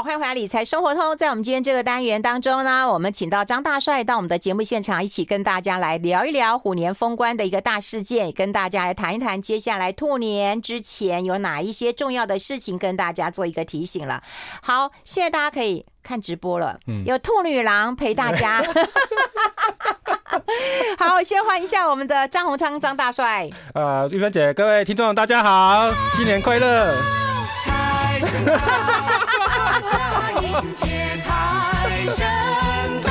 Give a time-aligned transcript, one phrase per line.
[0.00, 1.14] 好，欢迎回来理财生活通。
[1.14, 14.22] 在我们今天这个单元当中呢，我们请到张大帅到我们的节目现场，一起跟大家来聊一聊虎年封关的一个大事件，也跟大家来谈一谈接下来兔年之前有哪一些重要的事情，跟大家做一个提醒了。
[14.62, 18.64] 好， 现在大家可以看直播了，有兔女郎陪大家。
[20.98, 23.50] 好，先欢迎一下我们的张洪昌张大帅。
[23.74, 26.96] 呃，玉芬姐，各位听众大家好，新年快乐！
[30.42, 32.26] 迎接财神
[33.02, 33.10] 到。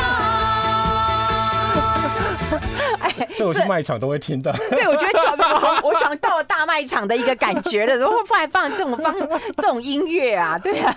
[3.01, 4.51] 哎，这我去卖场都会听到。
[4.69, 7.95] 对，我觉得我我好像到了大卖场的一个感觉了。
[7.95, 9.13] 然后放放这种放
[9.57, 10.95] 这种音乐啊，对啊。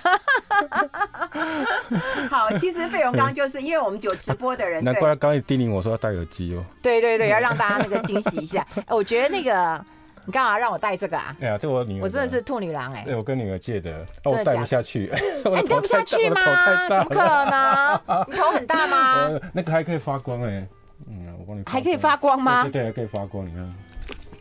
[2.30, 6.64] 好，其实费荣刚就是因为我们有直播的人，难怪他刚才叮咛我说要戴耳机哦。
[6.80, 8.66] 对对对，要让大家那个惊喜一下。
[8.88, 9.84] 我觉得那个。
[10.24, 11.36] 你干嘛让我戴这个啊？
[11.40, 13.02] 哎呀，这我女儿，我真的是兔女郎哎！
[13.04, 15.08] 对，我跟女儿借的，我戴不下去。
[15.44, 16.40] 哎，你戴不下去吗？
[16.88, 17.18] 怎么可
[17.50, 18.26] 能？
[18.28, 19.30] 你头很大吗？
[19.52, 20.66] 那个还可以发光哎，
[21.08, 21.62] 嗯，我帮你。
[21.66, 22.62] 还可以发光吗？
[22.64, 23.74] 对对，还可以发光，你看。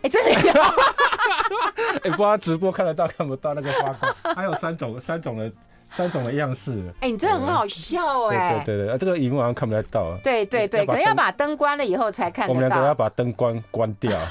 [0.03, 0.53] 哎，真的有。
[2.03, 4.35] 哎，不知道直播看得到看不到那个发光？
[4.35, 5.51] 还有三种三种的。
[5.95, 8.63] 三种的样式，哎、欸，你真的很好笑哎、欸！
[8.65, 10.17] 对对对，啊，这个荧幕好像看不太到。
[10.23, 12.53] 对对对，可能要把灯关了以后才看得到。
[12.53, 14.17] 我们两个要把灯关关掉。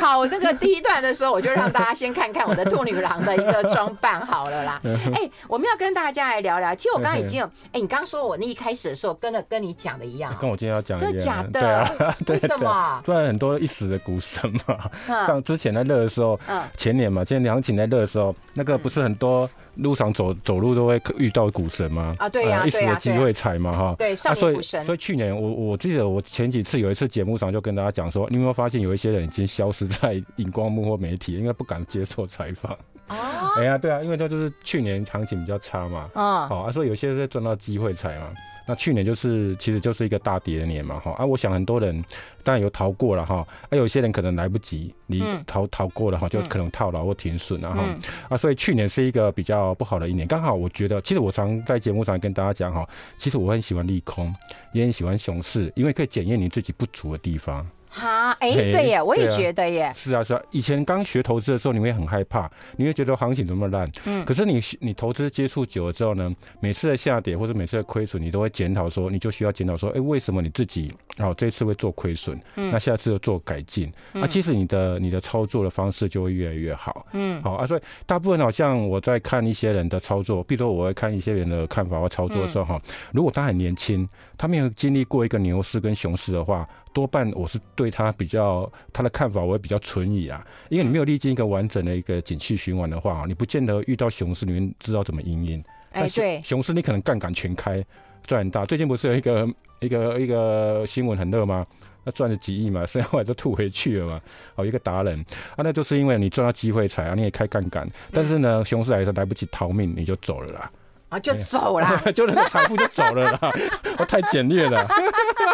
[0.00, 4.80] 好，那个第一段的时候，我就让大家先看看我的兔女郎的一个装扮好了啦。
[4.84, 6.74] 哎、欸，我们要跟大家来聊聊。
[6.74, 11.60] 其实我刚刚已经有，哎、欸，你刚刚说我那一开始的时候，跟了跟你讲的一样、喔，跟我今天要讲的真的假的？
[11.60, 11.90] 对啊，
[12.28, 13.02] 为什么？
[13.04, 14.90] 不然很多一时的股神嘛，
[15.26, 19.48] 像之前在热的时候，嗯前年嘛，前年行情在热的时候，那个不是很多。
[19.76, 22.14] 路上走走路都会遇到股神吗？
[22.18, 23.94] 啊，对呀，一时的机会踩嘛，哈。
[23.98, 24.82] 对，少年股神。
[24.86, 32.74] 所以去年我我记得我前几次有一次节目上就跟大家讲说，你有没有发现有一些人已经消失在荧光幕或媒体，应该不敢接受采访。
[33.08, 33.52] 哦。
[33.56, 36.10] 哎呀，对啊，因为这就是去年行情比较差嘛。
[36.14, 36.46] 啊。
[36.48, 38.32] 好啊，所以有些人赚到机会财嘛。
[38.68, 41.12] 那去年就是其实就是一个大跌的年嘛，哈。
[41.12, 42.04] 啊，我想很多人。
[42.42, 47.82] 当然有逃过了哈，啊，有些人可能来不及，你逃逃过了哈，就可能套牢或停损然后
[48.28, 50.24] 啊，所以去年是一个比较不好的一年。
[50.28, 52.88] 刚好我觉得，其实我常在节目上跟大家讲哈，
[53.18, 54.32] 其实我很喜欢利空，
[54.72, 57.66] 也很喜欢熊市，因为可以检验你自己不足的地方。
[57.96, 59.90] 哈，哎，对耶，我也觉得耶。
[59.96, 60.42] 是啊，是啊。
[60.50, 63.90] 以前刚学投资的时候，你会很害怕，你会觉得行情怎么烂。
[64.04, 64.22] 嗯。
[64.26, 66.30] 可是你你投资接触久了之后呢，
[66.60, 72.38] 每次的下跌或者每次的亏损，你都会检讨说，你就需要检讨说，哎，为什么你自己哦这次会做亏损？
[72.56, 72.70] 嗯。
[72.70, 77.06] 那下次又做改进，那其实你的你的操作的方式就会越来越好。
[77.12, 77.42] 嗯。
[77.42, 82.78] 好啊，所以大部分好像我在看一些人的操作，比如说我会看一些人的看法或操作的时候哈，
[83.12, 86.68] 如果他很年轻，他没有经历过一个牛市跟熊市的话。
[86.96, 95.62] 多半我是对他比较他的看法，我会比较存疑啊，因为你没有历经一个完整的一个景气循环的话，你不见得遇到熊市，你们知道怎么因应。
[95.90, 97.84] 哎，对，熊市你可能杠杆全开，
[98.26, 98.64] 赚很大。
[98.64, 99.46] 最近不是有一个
[99.80, 101.66] 一个一个新闻很热吗？
[102.02, 104.20] 那赚了几亿嘛，所以后来就吐回去了嘛。
[104.54, 105.20] 哦，一个达人
[105.54, 110.70] 啊，那就是因为你赚到机会财啊，你也开杠杆，但是呢，熊市来的时候来不及逃命，你就走了啦。
[111.10, 113.52] 啊，就走了， 就那个财富就走了啦，
[113.98, 114.84] 我 太简略了。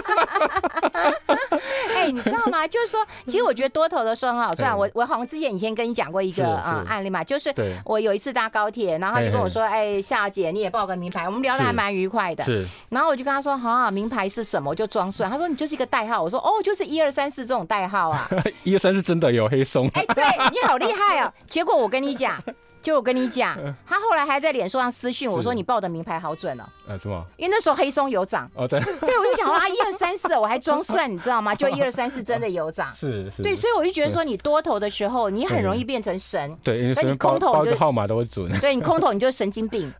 [1.94, 2.66] 哎、欸，你知道吗？
[2.66, 4.76] 就是说，其实我觉得多头的时候很好赚。
[4.76, 7.52] 我我好像之前以前跟你讲过一个啊案例嘛，就是
[7.84, 12.44] 我有一次搭高铁，然后他就跟我说：“哎，夏姐，你也报个名牌。”我们聊的还蛮愉快的。
[12.44, 12.66] 是。
[12.90, 15.30] 然后我就跟他说：“好啊，名牌是什么？”我就装蒜。
[15.30, 18.28] 他说：“你就是一个代号。”我说：“哦，就是一二三四这种代号啊。
[18.64, 19.88] ”一二三四真的有黑松。
[19.94, 21.32] 哎，对你好厉害哦！
[21.48, 22.42] 结果我跟你讲。
[22.82, 23.56] 就我跟你讲，
[23.86, 27.24] 他后来还在脸书上私讯我说：“你报的名牌好准哦。”呃，是吗？
[27.36, 31.54] 因为那时候黑松有涨哦，对， 对，我就讲啊，一二三四，我还装蒜，你知道吗？
[31.56, 33.42] 就一二三四真的有涨，是是。
[33.42, 39.92] 对，所以我就觉得说，你多头的时候，你很容易变成神，对，那你空头就号码都会准，对，你空头你就神经病，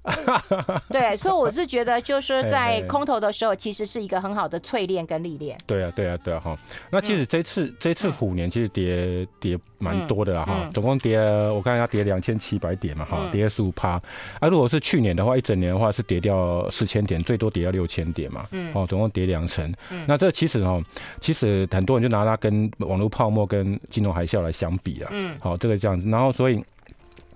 [0.89, 5.57] 对，所以我是觉得，就是在空头的时候，其实是一个很好的淬炼跟历练。
[5.67, 6.59] 对啊，对啊，对啊，哈。
[6.91, 11.19] 那其实这次这次虎年其实跌跌蛮多的啦，哈，总共跌，
[11.51, 13.43] 我看要跌两千七百点嘛，哈，跌。
[13.53, 14.01] 十五趴，
[14.39, 20.81] 啊，如果是去年的话，一整年的话是跌掉四千点，最多跌到六千点嘛，嗯，哦，总共跌两成，嗯，那这其实哦，
[21.21, 26.65] 其实很多人就拿它跟网络泡沫跟金融海啸来相比了，嗯，好，这个这样子，然后所以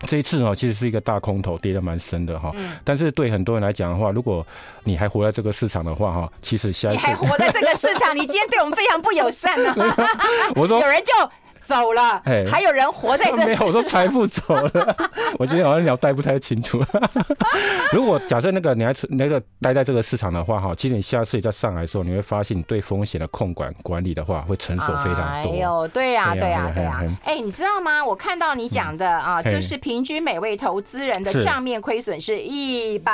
[0.06, 4.46] 这一次呢，其实是一个大空头，跌得蛮深的哈，嗯，但是对很多人来讲的话，如果
[4.84, 9.74] 你还活在这个市场的话哈，其实下一次你还活在这个市场，你今天对我们非常不友善呢，
[10.56, 11.12] 我说有人就。
[11.66, 13.36] 走了，还有人活在这。
[13.44, 14.96] 没有，我说财富走了。
[15.38, 16.82] 我今天好像聊带不太清楚。
[17.92, 25.50] 如果假设那个你还那个待在这个市场的话，哈，其实你下次你再上来的时候，你会发现你对风险的控管管理的话，会成熟非常多。
[25.52, 27.02] 哎呦，对呀，对呀，对呀。
[27.24, 28.04] 哎，你知道吗？
[28.04, 33.12] 我看到你讲的啊，就是平均每位投资人的账面亏损是一百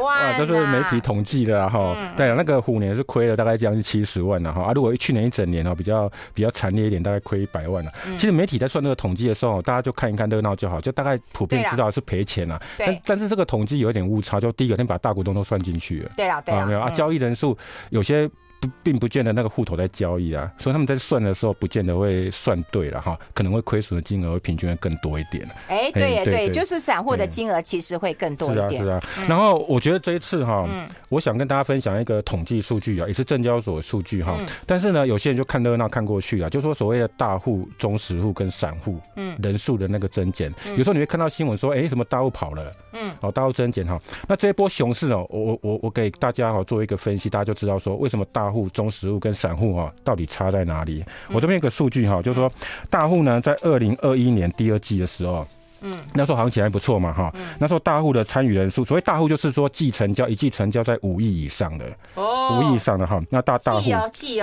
[0.00, 0.36] 万。
[0.38, 1.96] 这是媒体统计的哈。
[2.16, 4.62] 对，那个虎年是亏了大概将近七十万了哈。
[4.62, 7.92] 啊，如果去年一整年哦，比较比较惨烈一点，大概亏一百万了。
[8.12, 12.60] 其实媒体在算这个统计的时候，大家就看一看热闹就好，就大概普遍知道是赔钱了。
[12.78, 16.10] 但但是这个统计有一点误差，就第一个先把大股东都算进去了。
[16.16, 17.56] 对啊，对啊，没有啊，交易人数
[17.90, 18.30] 有些。
[18.60, 25.48] 不，并不见得那个户头在交易啊，所以他们在算的时候，不见得会算对了哈，可能会亏损的金额会平均会更多一点。
[25.68, 28.82] 哎、欸，对对，就是散户的金额其实会更多一点。
[28.84, 29.26] 是啊，是啊。
[29.28, 30.68] 然后我觉得这一次哈，
[31.08, 34.36] 我想跟大家分享一个统计数据啊，也是证交所的数据哈。
[34.66, 43.98] 但是呢，有些人就看热闹看过去了，就说所谓的大户、中实户跟散户，嗯，人数的那个增减，有时候你会看到新闻说，哎，什么大户跑了，嗯，哦，大户增减哈。
[44.26, 51.04] 那这一波熊市哦，我我我给大家哈做一个分析，大家就知道说为什么大户、中实户跟跟散户哈到底差在哪里？
[51.30, 52.50] 我这边有个数据哈，就是说
[52.88, 55.46] 大户呢在二零二一年第二季的时候，
[55.82, 61.84] 嗯，那时候行情还不错嘛哈，那时候大户的参与人数，所谓大户就是说季成交一季成交在五亿以上的
[62.14, 63.90] 哦，五亿以上的哈，那大大户，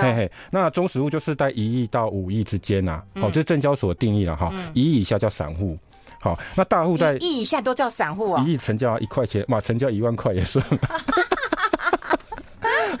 [0.00, 5.76] 嘿，那中实物就是在一亿到五亿之间呐，哦，这是证交所定义了哈，一亿以下叫散户，
[6.20, 10.62] 好，那大户在一亿以下都叫散户啊，一亿成交一块钱嘛，成交一万块也是。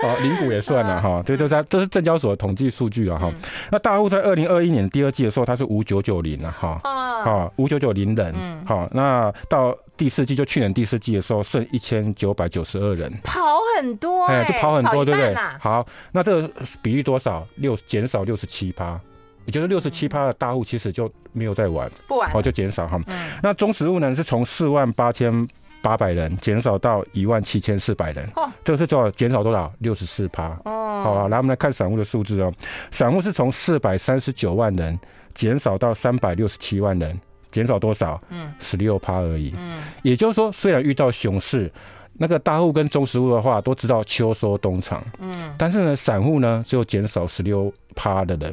[0.06, 3.32] 哦，零股也算了哈，对，这是这是证交所的统计数据了哈。
[3.70, 13.40] 那大户在二零二一年第二季的时候，它是五九九零了哈，好五九九零人，好，那到第四季就去年第四季的时候，剩一千九百九十二人，跑
[13.76, 15.34] 很多，哎，就跑很多，对不对？
[15.58, 16.50] 好，那这个
[16.80, 17.46] 比例多少？
[17.56, 19.00] 六减少六十七趴，
[19.44, 23.00] 也就是六十七趴的大户其实就没有在玩，不玩，哦，就减少哈。
[23.42, 25.46] 那中实物呢，是从四万八千。
[25.86, 29.08] 八百人减少到一万七千四百人，哦，这个是多少？
[29.12, 29.72] 减少多少？
[29.78, 30.48] 六十四趴。
[30.64, 32.52] 哦，好啊，来我们来看散户的数字哦。
[32.90, 34.98] 散户是从四百三十九万人
[35.32, 37.16] 减少到三百六十七万人，
[37.52, 38.20] 减少多少？
[38.30, 39.54] 嗯，十六趴而已。
[39.56, 41.70] 嗯，也就是说，虽然遇到熊市，
[42.14, 45.00] 那个大户跟中实户的话都知道秋收冬藏。
[45.20, 48.52] 嗯，但是呢，散户呢只有减少十六趴的人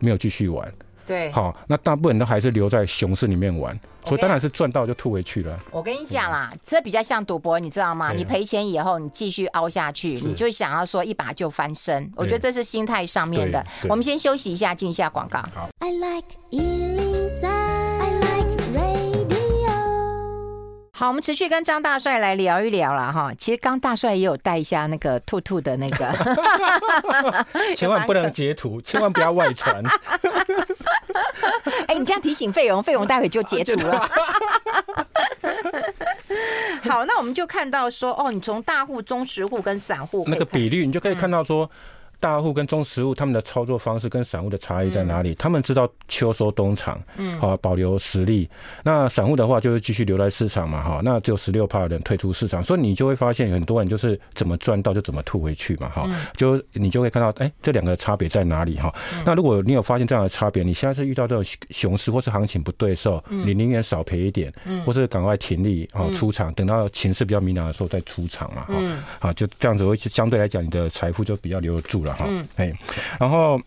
[0.00, 0.70] 没有继续玩。
[1.06, 3.78] 对，好，那大部分都还是留在熊市里面玩。
[4.06, 5.58] 所以当然是赚到就吐回去了。
[5.70, 8.12] 我跟你讲啦，这比较像赌博，你知道吗？
[8.12, 12.12] 你赔钱以后，你继续凹下去，你就想要说一把就翻身。
[12.14, 13.64] 我觉得这是心态上面的。
[13.88, 15.38] 我们先休息一下，进一下广告。
[15.54, 15.70] 好。
[15.78, 17.93] I like 103,
[20.96, 23.32] 好，我们持续跟张大帅来聊一聊了哈。
[23.36, 26.14] 其实刚大帅也有带一下那个兔兔的那个
[27.74, 29.82] 千万不能截图，千万不要外传。
[31.88, 34.08] 哎，你这样提醒费荣，费荣待会就截图了。
[36.88, 41.68] 好，那我们就看到说，哦，你从大户、中实户跟散户那个比率，你就可以看到说。
[42.24, 45.32] 大户跟中实户他们的操作方式跟散户的差异在哪里？
[45.32, 48.48] 嗯、他们知道秋收冬藏，嗯，好保留实力。
[48.82, 58.78] 那散户的话就是继续留在市场嘛，哈，那只有十六趴的人退出市场，所以你就会发现很多人就是怎么赚到就怎么吐回去嘛，哈，就你就会看到，哎、欸，这两个的差别在哪里？
[58.78, 58.90] 哈，
[59.26, 64.82] 那如果你有发现这样的差别，你现在是遇到这种熊市或是行情不对的时候，你宁愿少赔一点，嗯。
[64.86, 68.74] 或是赶快停利啊出场，等到情势比较明朗的时候再出场嘛，哈，
[69.20, 72.13] 好，就这样子会相对来讲你的财富就比较留得住了。
[72.26, 72.72] 嗯，哎，
[73.18, 73.60] 然后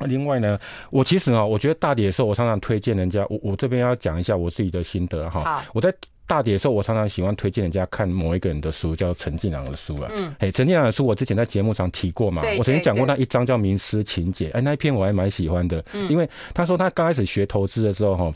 [0.00, 0.58] 另外呢，
[0.90, 5.64] 我其实啊，我觉得大跌的时候，我常常推荐人家，我我这边要讲一下我自己的心得哈。
[5.72, 5.92] 我在
[6.26, 10.08] 大跌的时候，我常常喜欢推荐人家看某一个人的书，叫陈近郎的书啊。
[10.14, 18.32] 嗯，哎，陈近郎的书我之前在节目上提过嘛，我曾经讲过那一章叫《名师情结》，哎，那一篇我还蛮喜欢的，因为他说他刚开始学投资的时候哈，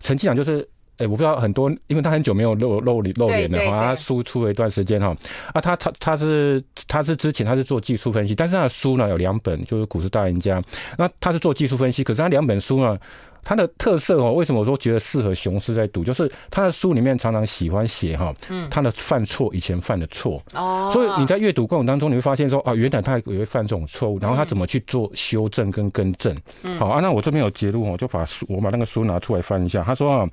[0.00, 0.68] 陈近郎就是。
[0.98, 5.16] 哎，我不知道很多，因为他很久没有露露脸露脸了哈，他输出了一段时间哈，
[5.54, 10.60] 啊，他他他是他是之前他是做技术分析，但是他的书呢有两本，就是股市大赢家，
[10.98, 12.98] 那他是做技术分析，可是他两本书呢。
[13.42, 16.04] 它的特色哦，为什么我说觉得适合雄狮在读？
[16.04, 18.34] 就是他的书里面常常喜欢写哈，
[18.70, 26.36] 他的犯错以前犯的错哦，所以你在阅读过程当中，你会发现说啊，原来他也会犯这种错误，然后他怎么去做修正跟更正？
[26.78, 29.82] 好啊，那我这边有截录哦，就把书我把那个书拿出来翻一下。
[29.82, 30.28] 他说啊，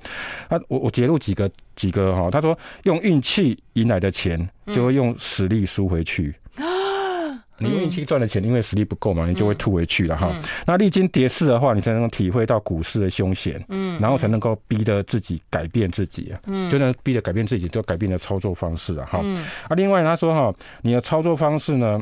[0.48, 6.34] 他我我截录几个几个哈，他说用运气赢来的钱，就会用实力输回去。
[7.58, 10.30] 你运气赚的钱，因为实力不够嘛，你就会吐回去了哈。
[10.66, 19.18] 那历经跌势的话，你才能够体会到股市的凶险，嗯，然后才能够逼得自己改变自己啊，嗯，就能逼得改变自己，就改变的操作方式了，哈。
[19.68, 22.00] 啊，另外他说哈，你的操作方式呢，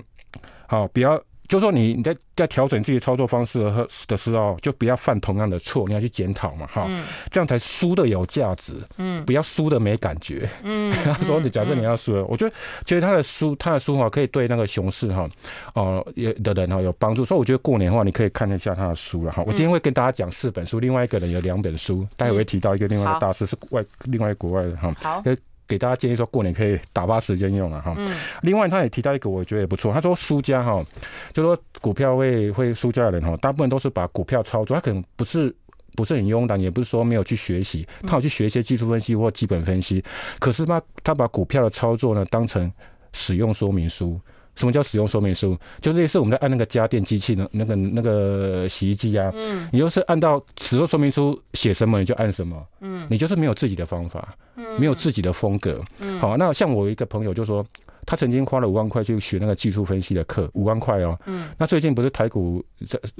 [0.66, 6.88] 好，不要就是说你你在在调整自己的操作方式的的时候，就不要犯同样的错，你要去检讨嘛，哈，
[7.30, 10.92] 这样才输的有价值，嗯，不要输的没感觉，嗯，
[11.26, 15.28] 说你假设你要输了，我觉得其实他的书他的书哈可以对那个熊市哈，
[15.74, 19.42] 哦也的人哈有帮助，所以我觉得过年的话你可以看一下他的书了哈。
[19.46, 25.22] 我今天会跟大家讲四本书，另外一个人有两本书，待会会提到一个另外一个大师是外另外国外的哈，好。
[25.66, 27.94] 给大家建议说，过年可以打发时间用了哈。
[27.96, 28.14] 嗯。
[28.42, 29.92] 另外，他也提到一个，我觉得也不错。
[29.92, 30.84] 他说，输家哈，
[31.32, 35.54] 就说股票会会输家的人哈，大部分都是把股票操作，他可能不是
[35.96, 40.04] 不是很慵懒，也不是说没有去学习，他有去学一些技术分析或基本分析。
[40.38, 42.70] 可是他他把股票的操作呢当成
[43.12, 44.20] 使用说明书。
[44.56, 45.56] 什么叫使用说明书？
[45.80, 49.30] 就类似我们在按那个家电机器的那个那个洗衣机啊。
[49.34, 49.68] 嗯。
[49.72, 52.62] 你就是按照使用说明书写什么你就按什么。
[52.80, 53.06] 嗯。
[53.10, 54.34] 你就是没有自己的方法。
[54.78, 57.64] 没有自己的风格，嗯，好，那像我一个朋友就说，
[58.06, 62.64] 他曾经花了五万块去学那个技术分析的课，五万块哦，嗯，那最近不是台股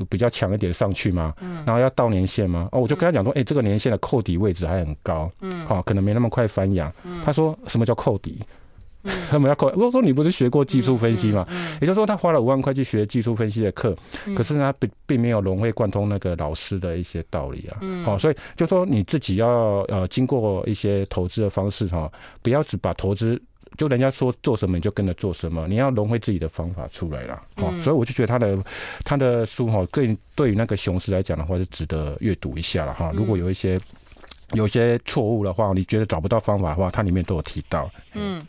[0.09, 1.35] 比较强一点上去吗？
[1.41, 2.69] 嗯，然后要到年限吗？
[2.71, 6.93] 哦，我就跟他讲说，哎，这个年限的扣底位置还很高，嗯，好，可能没那么快翻阳。
[7.25, 8.41] 他说什么叫扣底？
[9.31, 11.47] 他们要扣， 我说你不是学过技术分析吗？
[11.81, 13.95] 也就是说，他花了五万块去学技术分析的课，
[14.37, 17.81] 可是他，并并没有融会贯通那个老师的一些道理啊。
[18.05, 19.49] 好，所以就说你自己要
[19.89, 22.11] 呃经过一些投资的方式哈，
[22.43, 23.41] 不要只把投资
[23.77, 27.43] 就人家说做什么你就跟着做什么，你要融会自己的方法出来了。
[27.57, 28.57] 好，所以我就觉得他的
[29.05, 33.13] 他的书哈，更对于那个熊市来讲的话是值得阅读一下了哈。
[33.15, 33.79] 如果有一些
[34.53, 37.91] 有一些错误的话，你觉得找不到方法的话，它里面都有提到。
[38.15, 38.41] 嗯。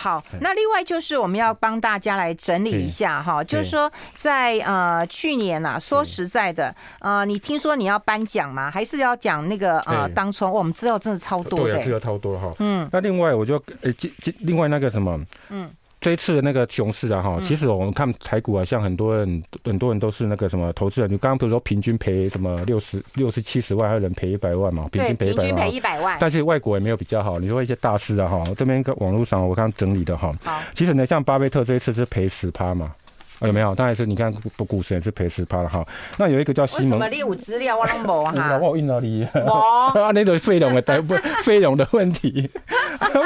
[0.00, 8.70] 好，那另外就是我们要帮大家来整理一下哈，就是说在呃去年呐，说实在的，呃，你听说你要颁奖吗？
[8.70, 10.48] 还是要讲那个呃当初？
[10.48, 12.52] 我们资料真的超多的，对，资料超多哈。
[12.60, 13.92] 嗯，那另外我就呃，
[14.38, 15.68] 另外那个什么，嗯。
[16.00, 21.12] 这一次的那个熊市啊，哈，其实我们看台股啊，像很多人，很多人都是那个什么投资人。
[21.12, 24.88] 你刚刚比如说平均赔什么六十六十七十万，还有人赔一百万嘛？
[24.92, 25.46] 平均赔一百万。
[25.46, 26.16] 平均赔一百万。
[26.20, 27.38] 但是外国也没有比较好。
[27.38, 30.32] 你说一些大师啊，哈，这边个网络上我刚整理的哈。
[30.44, 30.60] 好。
[30.74, 32.94] 其实呢，像巴菲特这一次是赔十趴嘛？
[33.40, 33.74] 有没有？
[33.74, 35.86] 当然是你看不股市也是赔十趴了哈。
[36.16, 36.88] 那有一个叫西蒙。
[36.90, 38.58] 什么你有资料我都没 哈。
[38.58, 39.50] 我印到你，无。
[39.98, 41.14] 啊，那个费用的代 不
[41.44, 42.50] 费用的问题。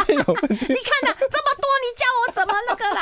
[0.07, 0.66] 费用问题。
[0.69, 3.00] 你看的这么多，你叫我怎么那个啦？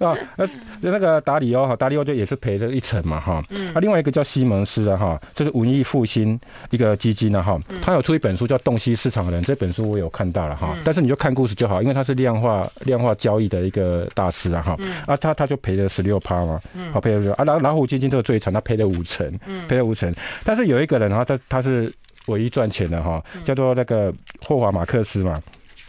[0.00, 3.42] 啊，那那个达里欧哈，达里欧就也是赔了一层嘛哈。
[3.50, 3.68] 嗯。
[3.74, 6.40] 啊，另外一个叫西蒙斯的哈，就是文艺复兴
[6.70, 10.74] 一个基金的哈，他有出一本书叫《洞悉市场的人》，这本书我有看到了哈。
[10.82, 14.76] 但是你就看故事就好，因为他是量化量化交易的一个大师啊哈。
[15.06, 15.41] 啊，他他。
[15.42, 16.60] 他就赔了十六趴嘛，
[16.92, 19.28] 好赔了六啊，老老虎基金这个最惨，他赔了五成，
[19.68, 20.14] 赔了五成。
[20.44, 21.92] 但是有一个人哈，他他是
[22.26, 25.42] 唯一赚钱的哈，叫做那个霍华马克思嘛，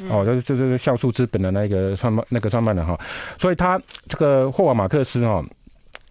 [0.10, 3.00] 哦，就是就是像素资本的那个创办那个创办人哈，
[3.38, 3.80] 所以他
[4.10, 5.44] 这个霍华马克思哈。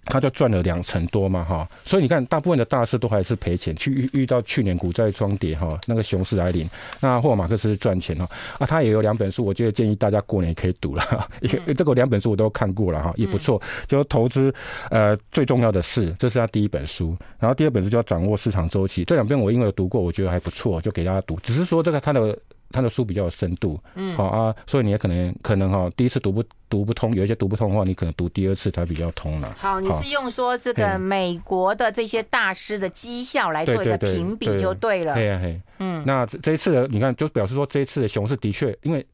[0.04, 3.74] 他就赚了两成多嘛，哈，所以你看，大部分的大师都还是赔钱。
[3.76, 6.68] 去遇遇到去年股债双跌哈，那个熊市来临，
[7.00, 8.28] 那霍尔马克斯赚钱哈，
[8.58, 13.60] 啊，他也有两本书，我觉得建议大家过年可以读了， 因为这个两本书我都看过了哈，也不错。
[13.86, 14.52] 就投资
[14.90, 19.04] 呃最重要的是，这是他第一本书，然后第二本书就要掌握市场周期。
[19.04, 21.38] 这两篇我因为有读过，我觉得还不错，就给大家读。
[21.42, 22.36] 只是说这个他的。
[22.72, 29.54] 他的书比较有深度，嗯，好啊，所以你也可能可能哈，第一次读不读不通，有一些读不通的话，你可能读第二次才比较通了。
[29.58, 35.14] 好，你是用说这个美国的这些大师的绩效来做一个评比就对了。
[35.14, 39.06] 对啊，嘿，嗯，那这一次的你看，就表示说这一次的熊市的确因为。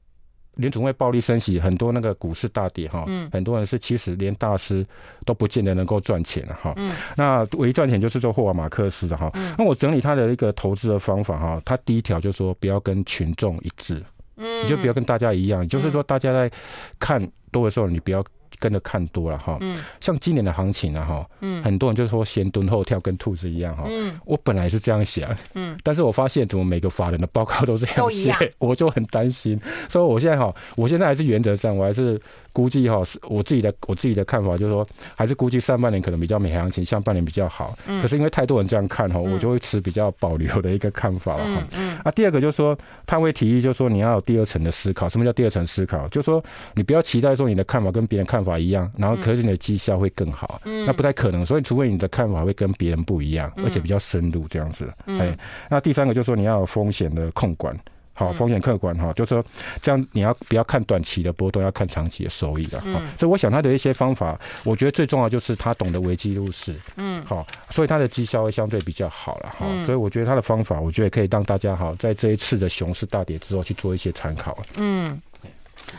[0.58, 4.86] 联总会暴力升息，很多那个股市大跌哈，很多人是其实连大师
[5.24, 6.74] 都不见得能够赚钱了哈。
[7.16, 9.32] 那唯一赚钱就是做霍尔马克斯的哈。
[9.56, 14.02] 那我整理他的一个投资的方法哈，他第一条就是说不要跟群众一致，
[14.36, 16.50] 你就不要跟大家一样，就是说大家在
[16.98, 18.24] 看多的时候，你不要。
[18.59, 19.59] 跟着看多了哈，
[20.00, 23.85] 像今年的行情啊哈，嗯很多人就是说先蹲后跳，跟兔子一样哈。
[23.88, 29.61] 嗯我本来是这样想，嗯但是我发现怎么每个法人的报告都这样写， 我就很担心。
[29.88, 32.21] 所以我现在哈，我现在还是原则上，我还是。
[32.52, 37.76] 估计哈是我自己的我自己的看法，就是说还是估计上半年可能比较没行情，下半年比较好。
[37.87, 38.00] 嗯。
[38.02, 41.67] 可是因为太多人这样看哈，我就会持比较保留的一个看法了哈。
[41.76, 41.99] 嗯。
[42.05, 42.76] 啊，第二个就是说
[43.07, 45.09] 他会提议，就是说你要有第二层的思考。
[45.09, 46.09] 什么叫第二层思考？
[46.09, 46.43] 就是说
[46.75, 50.61] 你不要期待说你的看法跟别人看法一样，然后可是你的绩效会更好。
[50.64, 50.87] 嗯。
[50.87, 54.93] 那不太可能，所以除非你的看法会跟别人不一样，而且比较深入这样子。
[55.07, 55.21] 嗯。
[55.21, 55.38] 哎，
[55.71, 57.78] 那第三个就是说你要有风险的控管。
[58.18, 59.44] 好，风险客观哈，就是说
[59.80, 62.82] 这样，你要不要看短期的波动，要看长期的收益的。
[62.84, 66.75] 嗯，所以我想他的一些方法，我觉得最重要就是他懂得危机入市。
[66.96, 69.66] 嗯，好，所以他的绩效会相对比较好了哈。
[69.87, 74.58] 所以我觉得他的方法，我觉得可以让大家好在这一次的熊市大跌之后去做一些参考。
[74.78, 75.22] 嗯。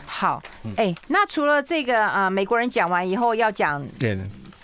[0.04, 0.42] 好，
[0.76, 3.82] 哎、欸，那除了这个啊、呃，美国人讲完以后要讲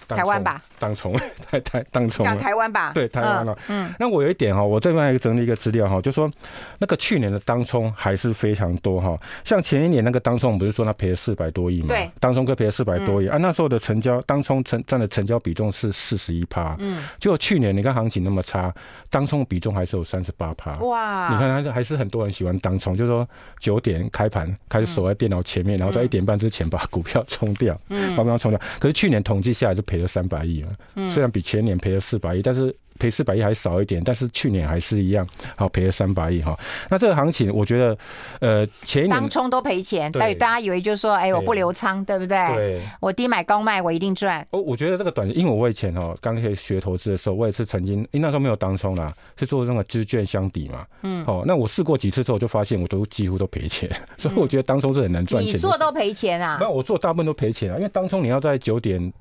[0.06, 0.62] 台湾吧。
[0.78, 1.12] 当冲，
[1.50, 3.56] 台台当冲，讲台湾吧，对台湾了。
[3.68, 6.30] 嗯，那我有一点哈，我这边整理一个资料哈，就说
[6.78, 9.18] 那个去年的当冲还是非常多哈。
[9.44, 11.88] 像前一年那个当冲，不是说他赔了四百多亿嘛？
[11.88, 13.38] 对，当冲哥赔了四百多亿啊。
[13.38, 18.74] 那时候的成交当冲成占的成交比重是四十一趴，嗯，结果去年你看行情那么差，
[19.08, 20.74] 当冲比重还是有三十八趴。
[20.80, 23.26] 哇，你看还是还是很多人喜欢当冲，就是说
[23.60, 28.60] 九点开盘开始守在电脑前面，然后在一点半之前把股票冲掉，嗯，把股票冲掉。
[28.80, 30.65] 可是去年统计下来就赔了三百亿。
[31.08, 32.74] 虽然比前年赔了四百亿，但是。
[32.98, 36.58] 赔四百亿还少一点，但是去年还是一样，好赔了三百亿哈。
[36.88, 37.98] 那这个行情，我觉得，
[38.40, 42.38] 呃，前一年当冲都赔钱，对，大家以为就是说，哎，我不留仓，对不对？
[42.54, 44.40] 对，我低买高卖，我一定赚。
[44.50, 50.86] 哦，我觉得这个短，因为我以前哦刚开始学投资的时候，我也是曾经，因为那时候没有当冲啦，是做那个资券相抵嘛。
[51.02, 51.22] 嗯。
[51.26, 55.52] 哦，那我试过几次之后，就发现我都几乎都赔钱， 所以我觉得当冲是很难赚钱。
[55.52, 56.56] 你做都赔钱啊？
[56.58, 59.12] 那我做大部分都赔钱啊，因为当冲你要在九点。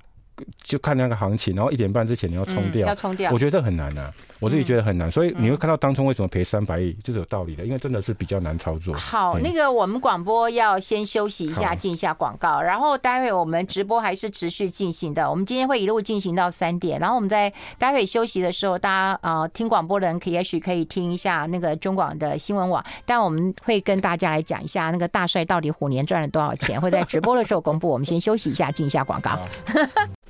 [0.63, 8.93] 就看那个行情，然后一点半之前你要冲掉，要冲掉，我觉得很难呐、啊，我自己觉得很难，所以你会看到当冲为什么赔三百亿，就是有道理的，因为真的是比较难操作。
[8.95, 27.85] 好，那个我们广播要先休息一下，进一下广告，然后待会我们直播还是持续进行的，我们今天会一路进行到三点，然后我们在待会休息的时候，大家呃听广播的人可也许可以听一下那个中广的新闻网，但我们会跟大家来讲一下那个大帅到底虎年赚了多少钱，会在直播的时候公布。
[27.89, 29.39] 我们先休息一下，进一下广告。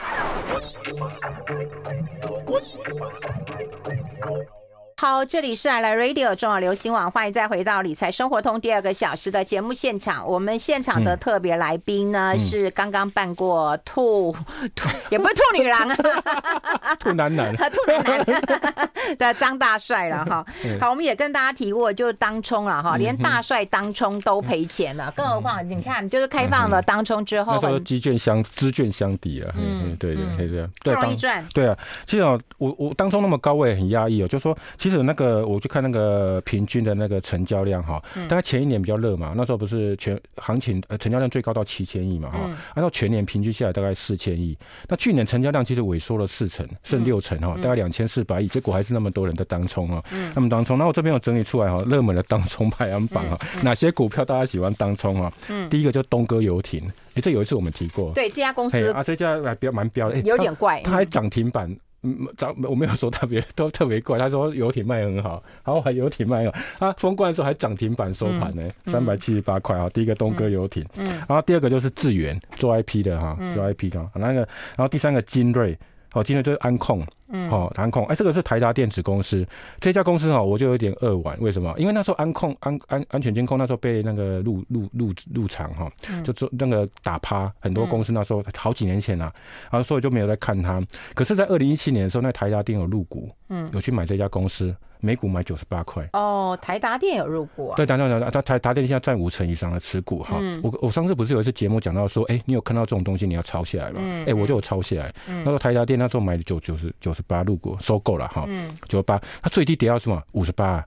[0.66, 4.55] 我喜欢海外的太平洋，我喜欢海外的太平洋。
[4.98, 10.26] 好，这里是爱来 Radio 中广流行网，欢迎再回到理财生活通第二个小时的节目现场。
[10.26, 14.34] 我们现场的特别来宾呢，嗯、是刚刚办过兔
[14.74, 18.26] 兔，也不是兔女郎啊， 兔男男， 兔男男。
[19.20, 20.44] 的张大帅了哈。
[20.80, 31.46] 好，我们也跟大家提过，就是当冲了哈，连大帅当冲都赔钱了，更何况你看，就是开放了当冲之后，那时候机券相资券相抵了，嗯，对对对对，不容易赚。
[31.54, 32.24] 对啊，其实
[32.58, 34.58] 我我当冲那么高，我也很压抑哦，就说。
[34.86, 38.00] 其实那个，我去看那个平均的那个成交量哈，
[38.30, 42.38] 大概前一年比较热嘛，那时候不是全行情呃成交量最高到七千亿嘛哈，
[42.76, 44.56] 按照全年平均下来大概四千亿，
[44.88, 50.04] 那去年成交量其实萎缩了四成，剩六成哈，大概两千四百亿，结果还是那么多人在当冲啊，
[50.36, 55.34] 那么当冲，那我这边有整理出来哈，热门的当冲排行榜哈，哪些股票大家喜欢当冲啊？
[55.68, 61.76] 第一个就东哥游艇，哎，这有一次我们提过，对这家公司啊，这家还比较蛮标的，有点怪，它还涨停板。
[62.06, 62.28] 嗯，
[62.70, 64.18] 我没有说特别都特别贵。
[64.20, 66.60] 他说游艇卖很好，然后还游艇卖很好。
[66.80, 69.90] 他封关的时候还涨停板收盘呢，三百七十八块啊。
[69.90, 74.10] 第一个东哥游艇，嗯，然后第二个就是智源做 IP 的哈，做 IP 的。
[74.14, 74.40] 那个，
[74.76, 75.78] 然后第三个金瑞。
[76.16, 79.46] 哦，今天就是安控，嗯，好，安控，哎，这个是台达电子公司，
[79.82, 81.76] 这家公司哦，我就有点扼腕，为什么？
[81.78, 85.92] 因为那时候安控安安安全监控那时候被那个入入入入场哈，
[86.24, 89.26] 就做那个打趴很多公司，那时候好几年前了，
[89.70, 90.82] 然后所以就没有在看它。
[91.14, 94.74] 可是，在二零一七年的时候，那台达电有入股，嗯，有去买这家公司。
[95.00, 97.76] 每股买九十八块哦，台达电有入股啊？
[97.76, 100.38] 对，台达电，台台达电现在占五成以上的持股哈。
[100.40, 104.00] 嗯、我我上次不是有一次节目讲到说，哎、欸，你有看到这种东西，你要抄下来嘛？
[104.00, 105.14] 哎、嗯欸，我就有抄下来。
[105.28, 108.48] 嗯、那时候台达电那时候买的九九十九十八入股，收购了哈，
[108.88, 110.22] 九十八，它最低跌到什么？
[110.34, 110.86] 五十八，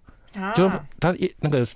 [0.55, 1.67] 就是它一那个。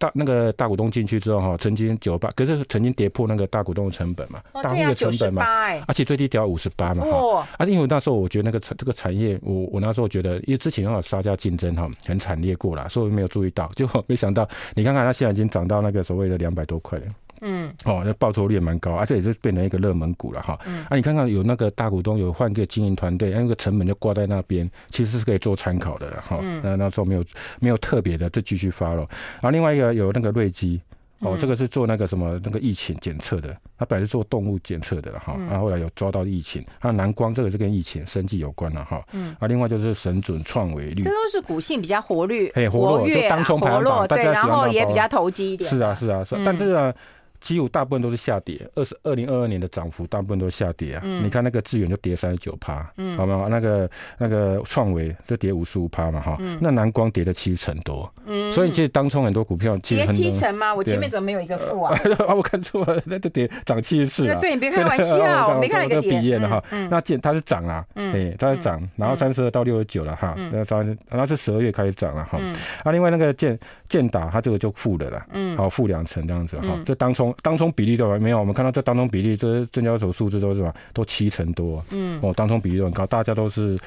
[0.00, 5.44] 大那个大股东进去之后哈，曾经九八，可是曾经跌破那个大股东的成本嘛，大户的成本嘛，
[5.86, 17.04] 而且最低跌到五十八嘛哈，啊，因为那时候我觉得那个产这个产业，我我那时候觉得，因为之前有杀价竞争哈，很惨烈过了，所以我没有注意到，结果没想到，你看看它现在已经涨到那个所谓的两百多块了。
[17.40, 20.58] 嗯，哦，那报酬率也蛮高，而且也是变成一个热门股了哈。
[20.66, 26.38] 嗯，啊，你看看有那个大股东有换个经营团队，那个成本就挂在那边，其实是可以做参考的哈。
[26.42, 27.24] 嗯，那那时候没有
[27.58, 29.06] 没有特别的，就继续发了。
[29.40, 30.80] 然后另外一个有那个瑞基，
[31.20, 36.64] 哦，这个是做那个什么那个疫情检测的，他本来是做动物检测的哈，然后后来有抓到疫情。
[36.78, 39.02] 还有南光，这个是跟疫情生计有关了哈。
[39.12, 45.68] 嗯，啊，另外就是神准创维率，这都是股性比较活跃，嘿，活跃，就当冲排行榜，对，然后也比较投机一点。
[45.68, 46.92] 是啊，是啊，是，但是啊。
[47.40, 51.00] 几乎大部分都是下跌，二十二零二二年的涨幅大部分都是下跌啊。
[51.04, 53.46] 嗯、你看那个智原就跌三十九趴，嗯，好吗？
[53.50, 56.36] 那个那个创维就跌五十五趴嘛，哈。
[56.40, 58.52] 嗯、那南光跌了七成多，嗯。
[58.52, 60.74] 所以其实当冲很多股票跌七成吗？
[60.74, 61.98] 我前面怎么没有一个负啊？
[62.28, 64.38] 啊，我看错了，那就跌涨七十四了。
[64.38, 66.62] 对，你别开玩笑，我没看到一个跌的哈。
[66.90, 70.34] 那见它是涨啊，嗯，它是涨，然后三十二到六十九了哈。
[70.52, 72.38] 那当然，然后是十二月开始涨了哈。
[72.84, 76.78] 啊，另外那个建建达，它这个就负的了，嗯，好负两成这样子哈。
[76.84, 77.29] 这当冲。
[77.30, 78.18] 冲当冲比例对吧？
[78.18, 81.82] 没有，我们看到这当冲比例，这证交所数字都是吧，都七成多。
[81.90, 83.78] 嗯，哦，当冲比例都很高，大家都是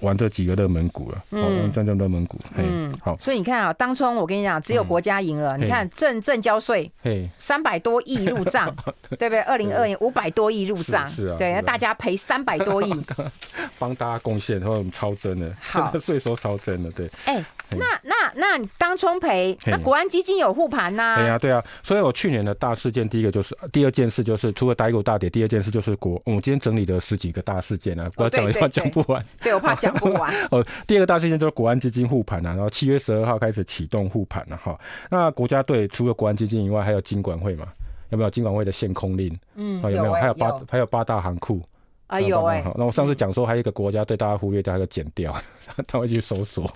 [0.00, 1.22] 玩这几个热门股了。
[1.30, 2.38] 嗯，真正热门股。
[2.56, 3.16] 嗯，好。
[3.18, 5.56] 所以你看啊，当冲我跟你讲，只有国家赢了。
[5.56, 6.90] 你看证证交税，
[7.38, 8.74] 三百多亿入账，
[9.18, 9.40] 对不对？
[9.40, 12.92] 二零二年五百多亿入账，是啊，对，那大家赔三百多亿，
[13.78, 17.08] 帮大家贡献，然后我们超增的，好， 税收超增的，对。
[17.24, 21.16] 哎，那那那你当冲赔，那国安基金有护盘呐？
[21.16, 21.62] 对啊，对啊。
[21.82, 29.24] 所以我去年的大事件，第一个就是，第二件事就是，除了台股大跌，第二件事就是国，我今天整理的十几个大事件啊，不要讲 讲不完。
[29.40, 30.32] 对，我怕讲不完。
[30.50, 34.78] 哦，第二个大事件就是国安基金护盘啊，然后七月十二号开始启动护盘了哈。
[35.10, 37.66] 那国家队除了国安基金以外，还有金管会嘛？
[38.10, 39.36] 有没有金管会的限空令？
[39.56, 40.12] 嗯，有没有？
[40.12, 41.60] 还有八还有八大行库。
[42.06, 45.34] 啊有哎，那我上次讲说还有一个国家对大家忽略掉，还有个减掉，
[45.88, 46.70] 他会去搜索，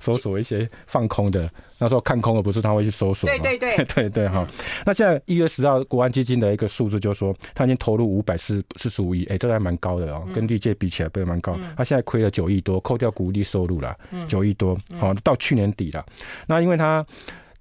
[0.00, 4.44] 搜索一些放空的，那时候看空的不是他会去搜索，对对对 对对哈。
[4.84, 11.56] 那现在一月十号国安基金的一个数字就是说，他已经投入五百四四十五亿，哎，这个还蛮高的哦，跟历届比起来不是蛮高。
[11.76, 16.04] 他现在亏了九亿多，扣掉股利收入了，九亿多，好到去年底了。
[16.48, 17.06] 那因为他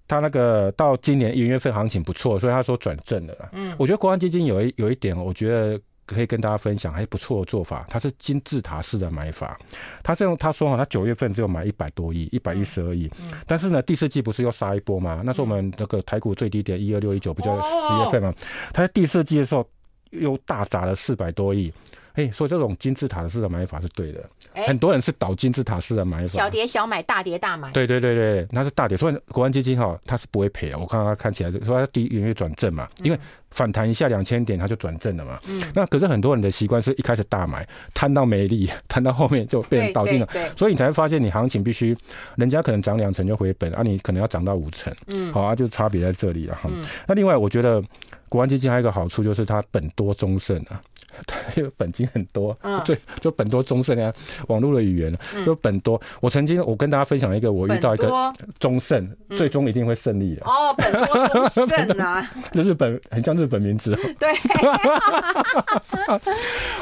[0.07, 3.49] 他那个到今年一月份行情不错，所以他说转正了。
[3.51, 5.79] 嗯，我觉得国安基金有一有一点，我觉得。
[6.15, 9.57] 可以跟大家分享还不错的做法，它是金字塔式的买法，
[10.03, 13.09] 他是用他说哈，他九月份只有买一百多亿，一百一十二亿，
[13.47, 15.21] 但是呢，第四季不是又杀一波吗？
[15.23, 18.33] 那是我们那个台股最低点一二六一九，不就十月份吗？
[18.73, 19.67] 他在第四季的时候
[20.11, 21.71] 又大砸了四百多亿，
[22.13, 24.23] 哎，所以这种金字塔式的买法是对的。
[24.65, 27.71] 很多人是倒金字塔式的买法，小跌小买，大跌大买。
[27.71, 30.77] 对对对对，那是大跌，所以国安基金哈，它是不会赔啊。
[30.77, 33.19] 我看到它看起来说它第一个月转正嘛，因为。
[33.51, 35.39] 反弹一下两千点，它就转正了嘛。
[35.47, 35.61] 嗯。
[35.73, 40.27] 那可是很多人的习惯是一开始大买，摊到没力， 摊到后面就被人倒进了。
[40.57, 41.95] 所以你才会发现，你行情必须，
[42.35, 44.93] 人家可能涨两成就回本，啊，你可能要涨到五成。
[45.07, 45.31] 嗯。
[45.31, 46.69] 好啊，就差别在这里了哈。
[46.73, 46.85] 嗯。
[47.07, 47.83] 那另外，我觉得
[48.29, 50.81] 国安基金还有一个好处就是它本多终胜啊，
[51.25, 52.57] 它有本金很多。
[52.61, 52.79] 嗯。
[52.85, 54.13] 最就本多终胜啊，
[54.47, 55.99] 网络的语言就本多。
[56.21, 60.45] 我曾经我跟大家分享一个，我遇到一个终胜，最终一定会胜利的。
[60.45, 62.25] 哦，本多终胜啊。
[62.53, 63.31] 就日本很像。
[63.41, 64.29] 日本名字对，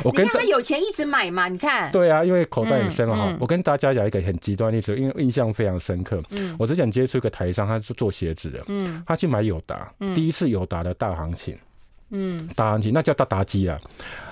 [0.03, 3.33] 我 跟他有钱一直买嘛，你看，对啊，因为口袋很深哈。
[3.39, 6.21] 我跟大家讲一个很极端例子，因为印象非常深刻。
[6.31, 11.55] 嗯，我之前接触一个台商，他是做鞋子的，嗯，他去买友达，第一次友达的大行情，
[12.11, 13.79] 嗯，打行情那叫大打击啊。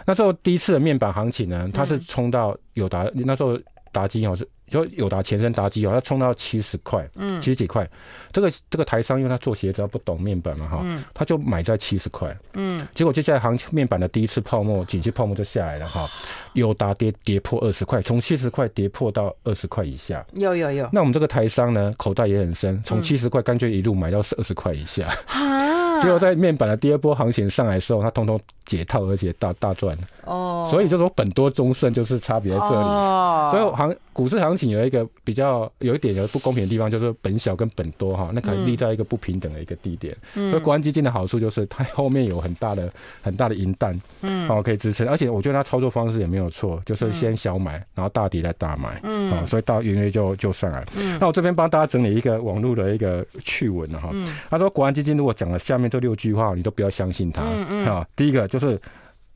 [0.05, 3.59] 那时候第一次的面板行情呢，它是冲到友达，那时候
[3.91, 4.47] 打基哦是。
[4.69, 7.89] 就友达前身打基哦，它冲到七十块，嗯，七十几块。
[8.33, 12.85] 这个这个台商，因为他做鞋子，他不懂面板嘛，哈，他就买在七十块，嗯。
[12.93, 16.05] 结果接下来行情面板的第一次泡沫，景气泡沫就下来了，哈。
[16.51, 20.25] 友达跌跌破二十块，从七十块跌破到二十块以下。
[20.33, 20.89] 有有有。
[20.91, 25.07] 那我们这个台商呢，口袋也很深，从七十块干脆一路买到二十块以下。
[25.27, 25.76] 啊。
[26.01, 29.97] 结果在面板的第二波行情上来的时候，它通通解套，而且大大赚。
[30.25, 30.67] 哦。
[30.69, 32.75] 所以就说本多中胜就是差别在这里。
[32.75, 33.49] 哦。
[33.51, 34.67] 所以行股市行情。
[34.67, 40.13] 有一个比较有一点有不公平的地方，就是本小跟本多哈，那可能立在一个不平等的一个地点。
[40.35, 42.91] 嗯、所以国安基金的好处就是它后面有很大的
[43.23, 45.07] 很大的银弹，嗯，好可以支撑。
[45.07, 50.85] 而且我觉得它操作方式也没有错，就是先小买，然后大跌再大买，嗯，好，所以到元月就就上来。
[50.97, 58.79] 嗯，那我这边帮大家整理一个网络的一个趣闻哈，嗯，他说国安基金如果讲了下面这六句话，你都不要相信他，嗯嗯，啊，第一个就是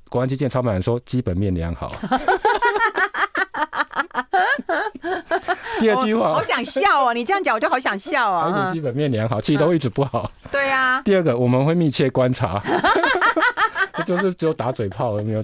[0.09, 1.91] 国安基建操盘人说基本面良好。
[5.79, 7.13] 第二句话，好想笑哦！
[7.13, 8.51] 你这样讲，我就好想笑啊。
[8.51, 10.31] 台股基本面良好，其实都一直不好。
[10.51, 11.01] 对呀。
[11.03, 12.61] 第二个，我们会密切观察，
[14.05, 15.43] 就是只有打嘴炮而没有。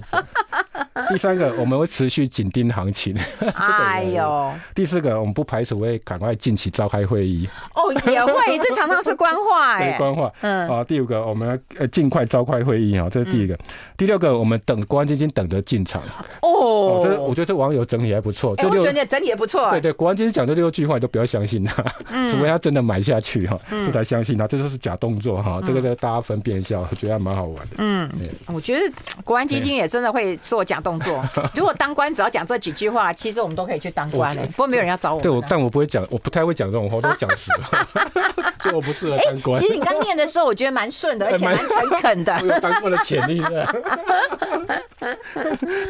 [1.08, 3.16] 第三个，我们会持续紧盯行情。
[3.54, 4.52] 哎呦！
[4.74, 7.48] 第四个，我们不排除会赶快近期召开会议。
[7.74, 9.96] 哦，也会，这常常是官话哎。
[9.98, 10.32] 官话。
[10.40, 10.68] 嗯。
[10.68, 13.58] 啊，第五个，我们要呃尽快召开会议啊，这是第一个。
[13.96, 16.02] 第六个，我们等国安基金等着进场。
[16.42, 16.57] 哦。
[17.04, 18.54] 这我觉得这网友整理还不错。
[18.56, 19.70] 这六整理整理也不错。
[19.70, 21.82] 对对，国安基金讲这六句话，你都不要相信他，
[22.30, 24.46] 除非他真的买下去哈，这才相信他。
[24.46, 27.76] 这就是假动作哈，这个在大家分辨一下，我觉得还蛮好玩的。
[27.78, 28.08] 嗯。
[28.46, 28.92] 我觉得
[29.24, 31.24] 国安基金也真的会做假动作。
[31.54, 34.42] 如果当官只要讲这几句话，其实我们都可以去当官的。
[34.46, 35.20] 不过没有人要找我。
[35.20, 37.88] 对，我但我不会讲，我不太会讲这种话，我都讲死了。
[38.60, 39.60] 所以我不适合当官。
[39.60, 42.40] 其实你刚念的时候，我觉得蛮顺的，而且蛮诚恳的。
[42.42, 43.66] 有当官的潜力的。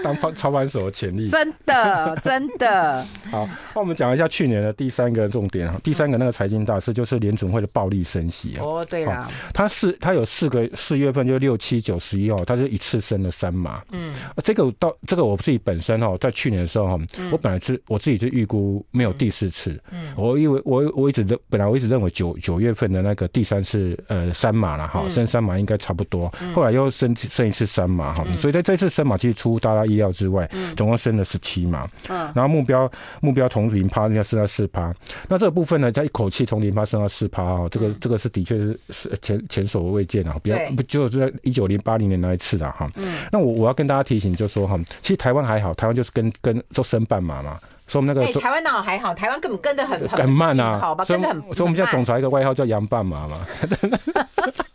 [0.04, 3.04] 当操操盘手的潜力，真的 真的。
[3.30, 13.82] 好，那我们讲一下去年的第三个重点哈，第三个那个财经大事就是联准会的暴力升息哦，对了，它是它有四个四月份就六七九十一号，它是一次升了三码。
[13.92, 16.98] 嗯，这个到这个我自己本身哈，在去年的时候哈，
[17.30, 19.78] 我本来是我自己就预估没有第四次。
[19.90, 31.88] 嗯，我以为我我一直认本来我一直认为九九月份的那个第三次呃三码了哈，升三码应该差不多，后来又升升一次三码哈，所以在这次升码其实出乎大家意料之外，总共升了十七嘛。
[32.08, 34.92] 嗯，然后目标目标从零趴要升到四趴，
[35.28, 42.90] 那这个部分呢，它一口气从零趴升到四趴哦，这个这个是的确是是前前所未见啊，比较不就在一九零八零年那一次的哈。
[42.96, 47.58] 嗯，那我我要跟大家提醒，就是说哈，其实台湾还好，台湾就是跟跟做升半码嘛。
[47.86, 51.40] 所以我们那个、欸、台湾那还好，台湾根本跟得很很慢啊，好吧，跟得很。
[51.40, 53.40] 所以我们现在总裁一个外号叫杨半马嘛，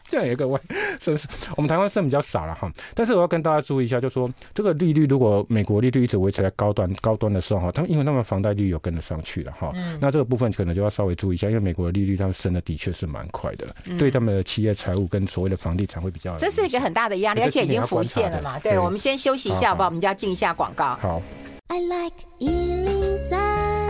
[0.07, 0.59] 这样一个外，
[0.99, 1.27] 是不是？
[1.55, 16.35] 我们台湾升比较少了哈，但是我要跟大家注意一下，就是说这个利率如果美国利率一直维持在高端高端的时候哈，他们因为他们房贷利率有跟得上去了哈，嗯、那这个部分可能就要稍微注意一下，因为美国的利率他们升的的确是蛮快的，嗯、对他们的企业财务跟所谓的房地产会比较。
[16.37, 18.59] 这是一个很大的压力，而且已经浮现了嘛。
[18.59, 19.89] 对，对我们先休息一下好不好？
[19.89, 20.95] 我们就要进一下广告。
[21.01, 21.21] 好。
[21.69, 23.82] I like 103.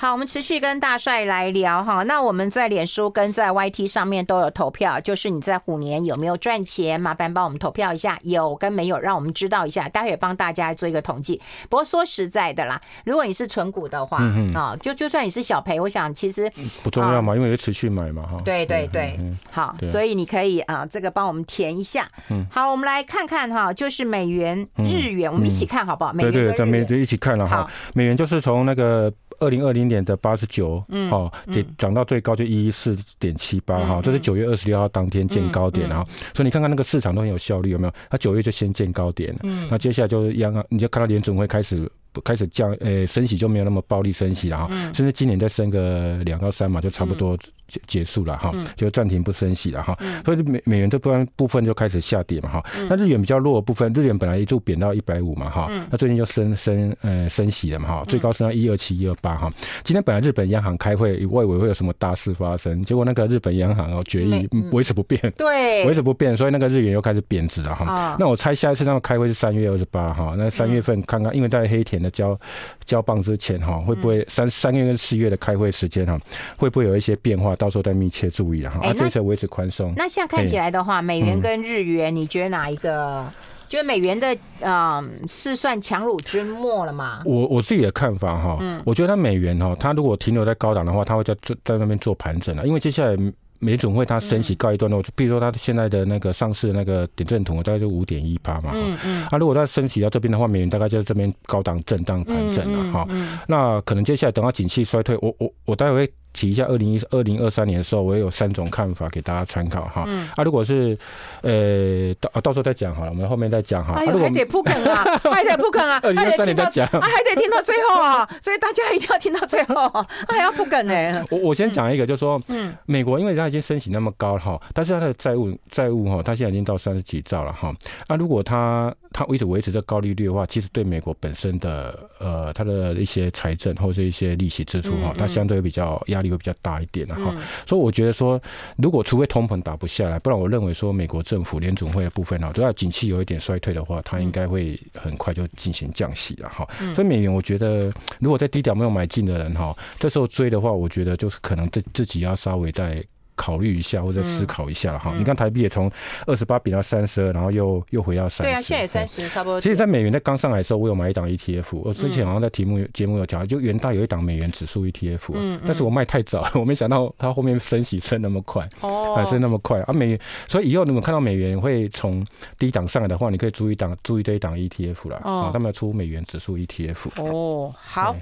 [0.00, 2.04] 好，我们持续跟大帅来聊哈。
[2.04, 7.00] 那我们在脸书跟在 YT 上面都有投票，就是你在虎年有没有赚钱？
[7.00, 9.88] 麻烦帮我们投票一下，有跟没有，让我们知道一下。
[9.88, 11.42] 待会帮大家做一个统计。
[11.68, 16.48] 不过说实在的啦，如果你是存股的话，嗯啊，就就算你是小赔，我想其实
[16.84, 18.40] 不重要嘛，因为持续买嘛哈。
[18.44, 19.18] 对对对，
[19.50, 22.08] 好，所以你可以啊，这个帮我们填一下。
[22.28, 26.12] 嗯，好，我们来看看哈，就是美元、日元，我们一起看好不好？
[26.12, 27.68] 美元对对，咱们一起看了哈。
[27.94, 29.12] 美元就是从那个。
[29.38, 37.92] 二零二零年的八十九，嗯哦，跌涨到最高就一一四点七八哈，这是九月二十六号当天见高点啊，所以你看看那个市场都很有效率，有没有？
[38.10, 41.90] 它九月就先见高点了，那接下来就是央行，你就看到联准会开始。
[42.24, 59.52] 开始降，呃，升息就没有那么暴力升息了哈，甚至今年再升个两到三嘛就差不多结结束了哈，就暂停不升息了哈，所以美美元这部分部分就开始下跌嘛哈，那日元比较弱的部分，日元本来一度贬到一百五嘛哈，那最近就升升呃升息了嘛哈，最高升到一二七一二八哈，
[59.84, 72.38] 今天本来日本央行开会，我以为会有什么大事发生，结果那个日本央行哦决议维持不变， 对，维持不变，所以那个日元又开始贬值了哈，那我猜下一次他们开会是三月二十八哈，那三月份看看，因为在黑田的交
[72.86, 76.18] 交棒之前哈，会不会三三月跟四月的开会时间哈，
[76.56, 77.54] 会不会有一些变化？
[77.58, 78.80] 到时候再密切注意哈。
[78.82, 79.92] 啊，这次维持宽松。
[79.96, 83.26] 那现在看起来的话，美元跟日元，你觉得哪一个？
[83.68, 87.20] 觉得美元的嗯是算强弩之末了吗？
[87.26, 93.14] 我我自己的看法哈，嗯，我觉得它美元哈，它如果停留在高档的话，它会在在那边做盘整了，因为接下来。
[93.60, 103.08] 美总会它升息告一段落，比如说它现在的那个上市的那个点阵图大概就五点一八嘛，嗯嗯，啊，如果它升息到这边的话，美元大概就在这边高档震荡盘整了哈，
[103.48, 106.12] 那可能接下来等到景气衰退，我我我待会会。
[106.32, 110.04] 提一下二零一二零二三年的时候，我也有三种看法给大家参考哈。
[110.06, 110.96] 嗯、啊，如果是
[111.42, 113.94] 呃到到时候再讲好了，我们后面再讲哈。
[113.94, 119.88] 哎呦，还得铺梗啊， 还得铺梗啊， 二零二三年再讲，还得听到最后啊，所以大家一定要听到最后，
[120.28, 121.24] 还要铺梗呢。
[121.30, 127.72] 我我先讲一个，就是说，嗯，美国因为它已经升息那么高哈，但是它的债务债务哈，它现在已经到三十几兆了哈。
[128.08, 137.34] 那如果它它一直维持这高利率的话，其实对美国本身的呃它的一些财政或者一些利息支出哈，它相对比较压力会比较大一点的哈。
[137.66, 138.40] 所以我觉得说，
[138.76, 146.68] 如果除非通膨打不下来，不然我认为说美国政府联总会的部分哈，都要景气有一点衰退的话，它应该会很快就进行降息了哈。
[146.94, 153.02] 所以美元我觉得，如果在低点没有买进的人哈，这时候追的话，我觉得就是可能自自己要稍微在。
[153.38, 155.88] 考虑一下或者思考一下了哈，嗯、你看台币也从
[156.26, 158.42] 二十八贬到三十二，然后又又回到三十。
[158.42, 159.60] 对啊，现在也三十，差不多。
[159.60, 169.80] 其实，在美元在刚上来的时候，我有买一档 ETF，我之前好像在题目节目有讲，就元大有一档美元指数 ETF，嗯，但是我卖太早， 我没想到它后面升息升那么快，哦，还升那么快。
[169.82, 172.26] 啊美元，所以以后你们看到美元会从
[172.58, 177.22] 低档上来的话，你可以注意档注意这一档 ETF 了，哦，他们要出美元指数 ETF。
[177.22, 178.16] 哦，好。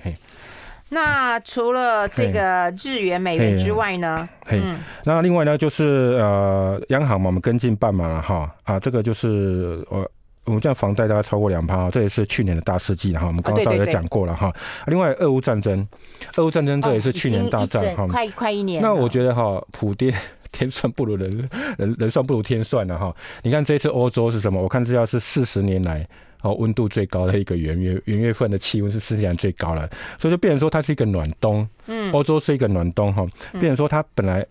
[0.89, 4.29] 那除了这个日元、美元之外呢？
[4.47, 4.61] 嘿，
[5.05, 10.09] 那另外呢，就是呃，央行嘛，我们跟进半码了哈啊，这个就是呃
[10.45, 14.53] 我们这样房贷大概超过两趴，这也是去年的大事记哈，我们刚刚也讲过了哈。
[14.87, 15.85] 另外，俄乌战争，
[16.37, 18.81] 俄乌战争这也是去年大战哈，快快一年。
[18.81, 20.15] 那我觉得哈，普跌
[20.53, 23.13] 天算不如人人人算不如天算了哈。
[23.43, 24.63] 你看这次欧洲是什么？
[24.63, 26.07] 我看这要是四十年来。
[26.43, 31.69] 哦，温度最高的一个元月元月份的气温是世界上最高了，所以就变成说它是一个暖冬。
[31.87, 34.45] 嗯，欧洲是一个暖冬哈，变成说它本来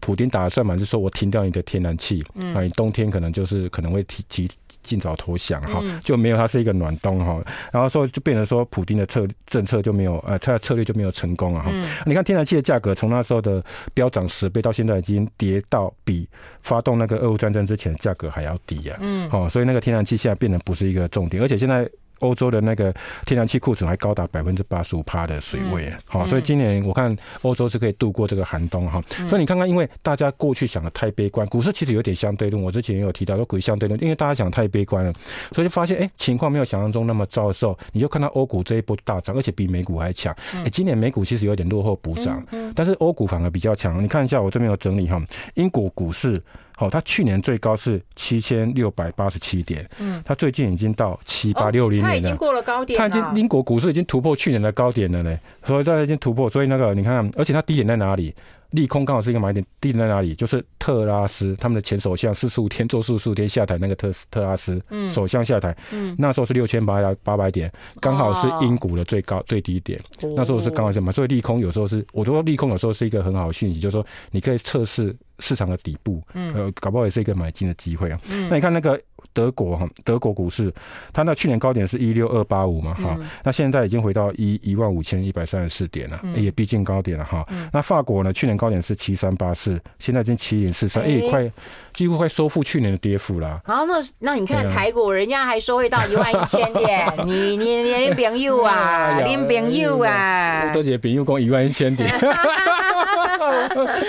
[0.00, 4.50] 普丁打算嘛，就是说我停掉你的天然气，嗯，啊，你冬天可能就是可能会提提
[4.82, 7.42] 尽早投降哈，就没有它是一个暖冬哈，
[7.72, 11.70] 然后说就变成说普丁的策政策就没有呃，他的策略就没有成功啊哈。
[12.06, 13.62] 你看天然气的价格从那时候的
[13.94, 16.28] 飙涨十倍到现在已经跌到比
[16.60, 21.88] 发动那个俄乌战争之前的价格还要低呀，嗯，哦，所以那个天然气现在变得不是一个重点，而且现在。
[22.22, 22.92] 欧洲的那个
[23.26, 29.02] 天然气库存还高达百分之八十五趴的水位，好，所以今年我看欧洲是可以度过这个寒冬哈。
[29.28, 32.62] 所以你看看，因为大家过去想的太悲观，股市其实有点相对论。
[32.62, 35.12] 我之前也有提到说，股市相对论，因为大家想太悲观了，
[35.52, 40.34] 所以就发现哎，情况没有想象中那么糟的时候，你就看到欧股这一波大涨，而且比美股还强。
[40.52, 44.02] 哎，今年美股其实有点落后补涨，但是欧股反而比较强。
[44.02, 45.20] 你看一下我这边有整理哈，
[45.54, 46.42] 英国股市。
[46.78, 58.34] 哦，它去年最高是七千六百八十七点，嗯，它最近已经到七八六零年了，它已经过了高点，它已经英国股市已经突破去年的高点了呢，所以它已经突破，所以那个你看，而且它低点在哪里？
[58.72, 60.34] 利空刚好是一个买点，低点在哪里？
[60.34, 70.00] 就是特拉斯他们的前首相四十五天做四十五天下台那个特特拉斯，嗯，首相下台，嗯，那时候是六千八百八百点，刚好是英股的最高最低点，
[70.36, 71.12] 那时候是刚好什么？
[71.12, 78.18] 所以利空有时候是，我觉得利空有时候是一个很好的讯息，就是说你可以测试市场的底部，嗯，呃，搞不好也是一个买进的机会啊。
[78.48, 79.00] 那你看那个。
[79.32, 80.72] 德国哈，德国股市，
[81.12, 87.46] 它那去年高点是一六二八五嘛哈，那现在已经回到一一万五千一百三十四点了，也逼近高点了哈。
[87.72, 91.50] 那法国呢，去年高点是七三八四，现在已经七零四三，哎，快
[91.92, 93.60] 几乎快收复去年的跌幅了。
[93.64, 102.08] 好，那那你看台股，人家还说会到 一万一千点，你你你你朋友啊， 你朋友啊，多姐朋友讲一万一千点。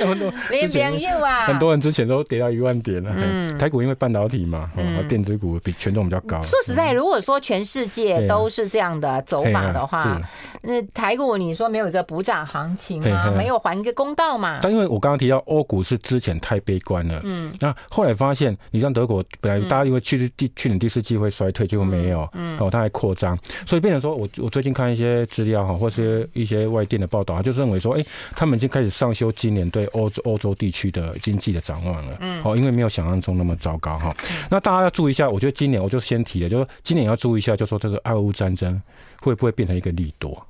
[0.06, 3.12] 很多连朋友啊， 很多人之前都跌到一万点了。
[3.16, 6.42] 嗯，台股因为半导体嘛，嗯，电子股比权重比较高。
[6.42, 10.20] 说实在，如果说全世界都是这样的走法的话，
[10.64, 13.32] 那台股你说没有一个补涨行情吗？
[13.38, 14.60] 没有还一个公道嘛？
[14.64, 28.04] 但因为我刚刚提到欧股是之前太悲观了，嗯，那后来发现，你像德国本来大家因为去第去年第四季会衰退，结果没有，嗯，哦，它还扩张，所以变成说我我最近看一些资料哈，或是一些外电的报道，就认为说，哎，
[28.36, 29.32] 他们已经开始上修。
[29.34, 34.16] 今年对欧洲欧洲地区的经济的展望了，嗯，哦，因为没有想象中那么糟糕哈。
[34.50, 38.82] 那大家要注意一下，我觉得今年我就先提了，就是今年要注意一下，就说这个俄乌战争
[39.22, 40.46] 会不会变成一个利多？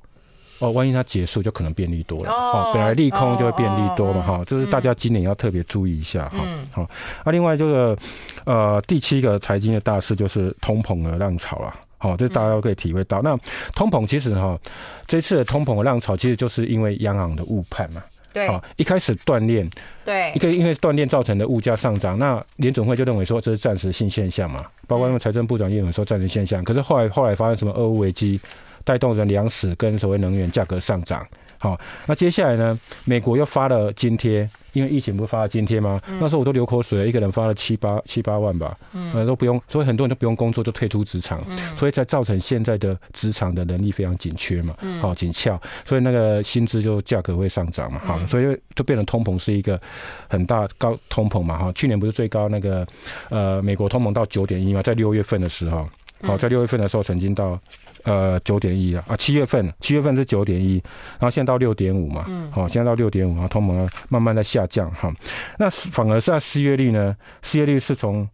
[0.60, 2.30] 哦，万一它结束，就可能变利多了。
[2.30, 6.38] 哦，本来利空就会变利多嘛，哈，这是大家今年要特别注意一下哈。
[6.72, 6.88] 好，
[7.26, 7.98] 那另外这个
[8.44, 11.74] 呃第七个财经的大事就是通膨的浪潮啊。
[11.98, 13.20] 好，这大家都可以体会到。
[13.20, 13.36] 那
[13.74, 14.58] 通膨其实哈，
[15.06, 18.02] 这次的通膨的浪潮其实就是因为央行的误判嘛。
[18.34, 19.70] 对，好，一开始锻炼，
[20.04, 28.40] 对，一个因为锻炼造成的物价上涨，那联总会就认为说这是暂时性现象嘛，包括那个财政部长也认为说暂时现象，可是后来后来发生什么俄乌危机，
[28.82, 31.24] 带动着粮食跟所谓能源价格上涨。
[31.64, 32.78] 好，那接下来呢？
[33.06, 35.98] 美国又发了津贴，因为疫情不是发了津贴吗？
[36.06, 49.80] 嗯、那时候我都流口水了，一个人发了七八七八万吧，嗯，都不用，所以很多人都不用工作就退出职场，嗯、所以才造成现在的职场的能力非常紧缺嘛，嗯，好紧俏，所以那个薪资就价格会上涨嘛，好，所以就变成通膨是一个
[50.28, 52.86] 很大高通膨嘛，哈，去年不是最高那个
[53.30, 55.88] 呃美国通膨到九点一嘛，在六月份的时候。
[56.24, 57.58] 好，在六月份的时候曾经到
[58.04, 60.82] 呃九点一啊，七月份七月份是九点一，
[61.18, 65.12] 然后现在到六点五嘛，嗯，好，现在到六点五，然后通膨慢慢在下降哈，
[65.58, 68.28] 那反而在失业率呢，失业率是从。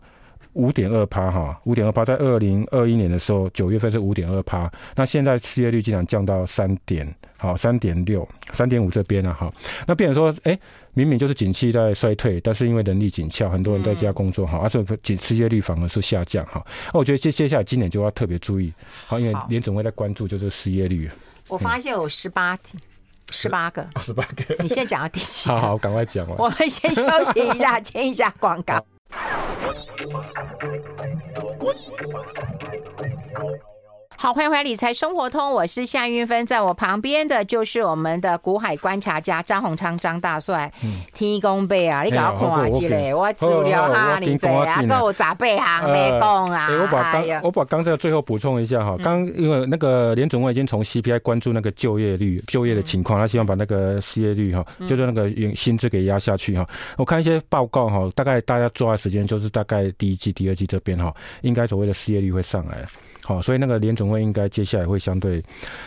[0.54, 9.52] 五点二趴哈，五点二趴，在二零二一年的时候，九月份是五点二趴，那现在失业率竟然降到三点，好，三点六，三点五这边了哈。
[9.86, 10.58] 那变成说，哎，
[10.94, 16.64] 明明就是景气在衰退，但是因为人力紧俏，很多人在家工作哈，而且失业率反而是下降哈。
[16.92, 18.72] 那我觉得接接下来今年就要特别注意，
[19.06, 21.08] 好，因为联总会在关注就是失业率。
[21.48, 22.58] 我发现有十八，
[23.30, 24.56] 十八个，十八个。
[24.62, 25.48] 你现在讲到第七？
[25.48, 26.36] 好好，赶快讲完。
[26.38, 28.84] 我们先休息一下， 接一下广告。
[29.12, 30.24] 我喜欢
[30.60, 32.24] radio，我喜欢。
[34.22, 40.70] 好，欢迎回来《理财生活通》，我是夏云芬，在我旁边的就是我们的股海观察家张宏昌张大帅。
[41.14, 46.68] 天公伯啊，你给我看下来，我资料哈，你这啊，够我咋背行没讲啊？
[46.70, 56.66] 我把刚我把刚才最后补充一下哈，刚因为那个联总会已经从 CPI 关注那个就业率、就业的情况，他希望把那个失业率哈，就是那个薪资给压下去哈。
[56.98, 62.84] 我看一些报告哈，大概大家抓的时间就是大概第一季、第二季这边哈，应该所谓的失业率会上来。
[63.22, 65.42] 好，所以那个联准会应该接下来会相对，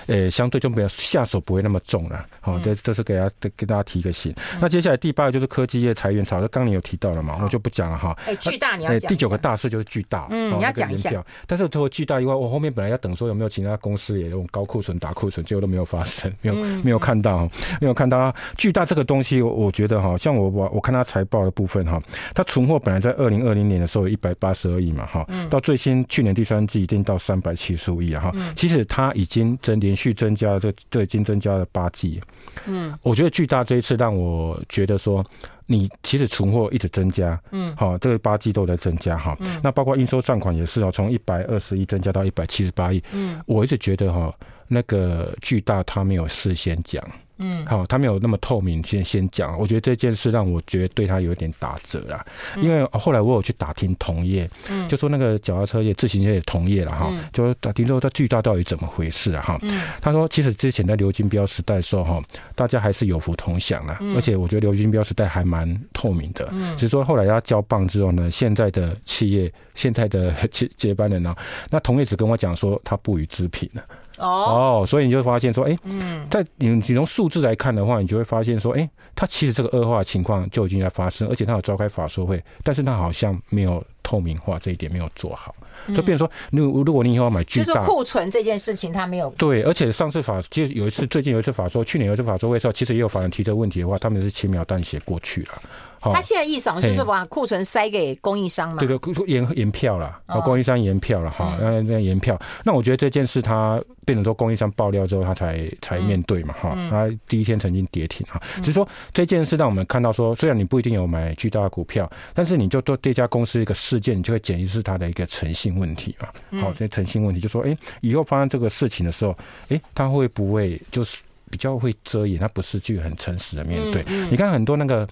[0.07, 2.25] 呃，相对就没有下手不会那么重了。
[2.41, 4.33] 好，这这是给大家给大家提个醒。
[4.62, 8.17] 那接下来第八个就是科技业裁员潮，就刚你有提到了嘛，我就不讲了哈。
[8.25, 9.09] 哎，巨大你要讲。
[9.09, 11.23] 第九个大事就是巨大，嗯，你要讲一下。
[11.45, 17.49] 但是除了巨大以外，我后面本来要等说有没有其他公司也用高库存打库存，结果都没有发生，没有没有看到，
[17.81, 22.01] 没有看到巨大这个东西，我我觉得哈，像我我我看他财报的部分哈，
[22.33, 32.21] 他存货本来在二零二零年的时候有一百八十二亿嘛哈，到最新去年第三季已经到三百七十五亿啊哈，其实它已经增连续增加了，这这已经增加了八季，
[32.65, 35.23] 嗯，我觉得巨大这一次让我觉得说。
[35.65, 44.31] 你其实存货一直增加，嗯，好，这个八季都在增加哈，嗯，那包括应收账款也是哦，从一百二十亿增加到一百七十八亿，嗯，我一直觉得哈，
[44.67, 47.02] 那个巨大他没有事先讲。
[47.44, 49.60] 嗯，好，他没有那么透明，先先讲。
[49.60, 52.25] 我觉得这件事让我觉得对他有点打折啦，
[52.56, 59.60] 因为后来我有去打听同业，嗯，就说那个脚踏车业、自行车业同业了哈，就打听说他巨大到底怎么回事啊哈。
[60.00, 62.23] 他说其实之前在刘金标时代的时候哈，
[62.56, 71.35] 大家还是有福同享的，而且我觉得刘金标时代还蛮透明的，只是说后来他交棒之后呢，现在的企业现在的 接接班人呢，
[71.69, 73.83] 那同业只跟我讲说他不予置评了。
[74.19, 85.55] 哦，oh, 所以你就会发现说，哎，嗯，在你你从数字来看的话，你就会发现说，哎，它其实这个恶化情况就已经在发生，而且它有召开法说会，但是它好像没有透明化这一点没有做好，
[85.96, 95.62] 就变成说，如如果你以后要买巨大，就是库存这件事情他没有对，而且上次法其实有一次，最近有一次法说，去年有一次法说会的时候，其实也有法人提这个问题的话，他们是轻描淡写过去了。
[96.06, 98.77] 他现在意思就是把库存塞给供应商嘛？
[98.77, 102.38] 对对，延延票了，啊，供应商延票了哈，那那延票。
[102.65, 106.75] 那我觉得这件事他变成说供应商爆料之后，他才才面对嘛哈。
[106.90, 116.62] 他第一天曾经跌停哈，只是说这件事让我们看到说，虽然你不一定有买巨大的股票，但是你就对这家公司一个事件，你就会检验是它的一个诚信问题嘛。
[116.62, 119.38] 好，这诚信问题就说，哎，以后发生这个事情的时候，
[119.69, 121.17] 哎，他会不会就是
[121.50, 122.40] 比较会遮掩？
[122.40, 124.04] 他不是去很诚实的面对？
[124.30, 125.08] 你看很多那个。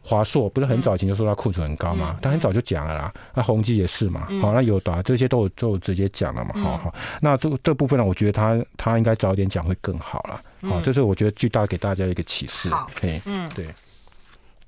[0.00, 2.18] 华硕不是很早以前就说他库存很高嘛？
[2.22, 3.12] 他很早就讲了啦。
[3.34, 4.26] 那宏基也是嘛？
[4.40, 6.54] 好，那友达这些都有都有直接讲了嘛？
[6.54, 10.42] 好好，那这这部分呢，我觉得他他应该早点讲会更好了。
[10.62, 12.70] 好，这是我觉得巨大给大家一个启示。
[12.70, 12.90] 好，
[13.26, 13.66] 嗯，对。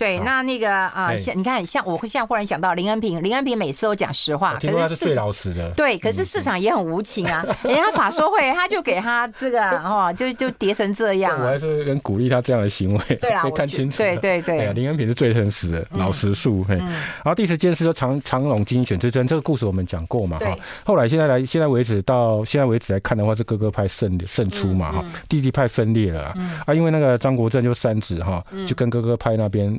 [0.00, 5.70] 对，那那个啊，像你看，像我会现在忽然想到林恩平，林恩平每次都讲实话，可是最老实的。
[5.72, 11.38] 对，可是市场也很无情啊， 人家法说会他就给他这个哦，就就跌成这样。
[11.38, 13.16] 我还是很鼓励他这样的行为。
[13.16, 13.98] 对啊，看清楚。
[13.98, 16.64] 对对对，林恩平是最诚实的，老实树。
[16.66, 20.56] 然后第十件事就长长荣精选之争，这个故事我们讲过嘛哈。
[20.82, 26.34] 后来现在来现在为止到现在为止来看的话，是哥哥派胜胜出嘛哈，弟弟派分裂了
[26.64, 29.78] 啊，因为那个张国政就三子哈，就跟哥哥派那边。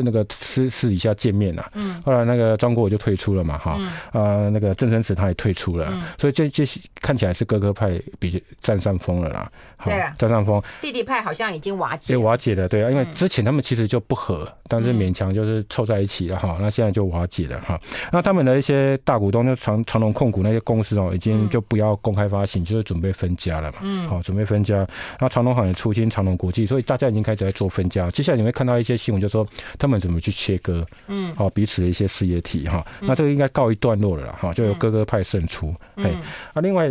[0.00, 3.72] 那个私私底下见面了，嗯，后来那个张国伟就退出了嘛，哈，
[4.12, 6.64] 啊，那个郑生慈他也退出了，所以这这
[7.00, 9.50] 看起来是哥哥派比占上风了啦，
[9.84, 17.78] 对，占上风，弟弟派好像已经瓦解，瓦解了，对啊，因为之前他们其实就不和，但是勉强就是凑在一起了哈，那现在就瓦解了哈，
[18.12, 24.86] 那他们的一些大股东就长长隆控股那些公司哦，已经就不要公开发行，就是准备分家了嘛，嗯，好，准备分家，
[25.20, 29.46] 那长隆好像也出清长隆国际，所以大家已经开始在做分家，接下来你会看到一些新闻，就说。
[29.82, 30.86] 他们怎么去切割？
[31.08, 35.74] 嗯，好，彼此的一些事业体哈，那这个应该告一段落了哈，就由哥哥派胜出。
[35.96, 36.12] 哎，
[36.54, 36.88] 啊，另外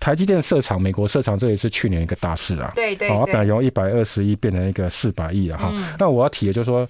[0.00, 2.72] 台积电设厂，美国设厂，这也是去年一个大事啊。
[2.74, 5.72] 对对，好，本来由一百二十亿变成一个四百亿了哈。
[6.00, 6.88] 那我要提的就是说。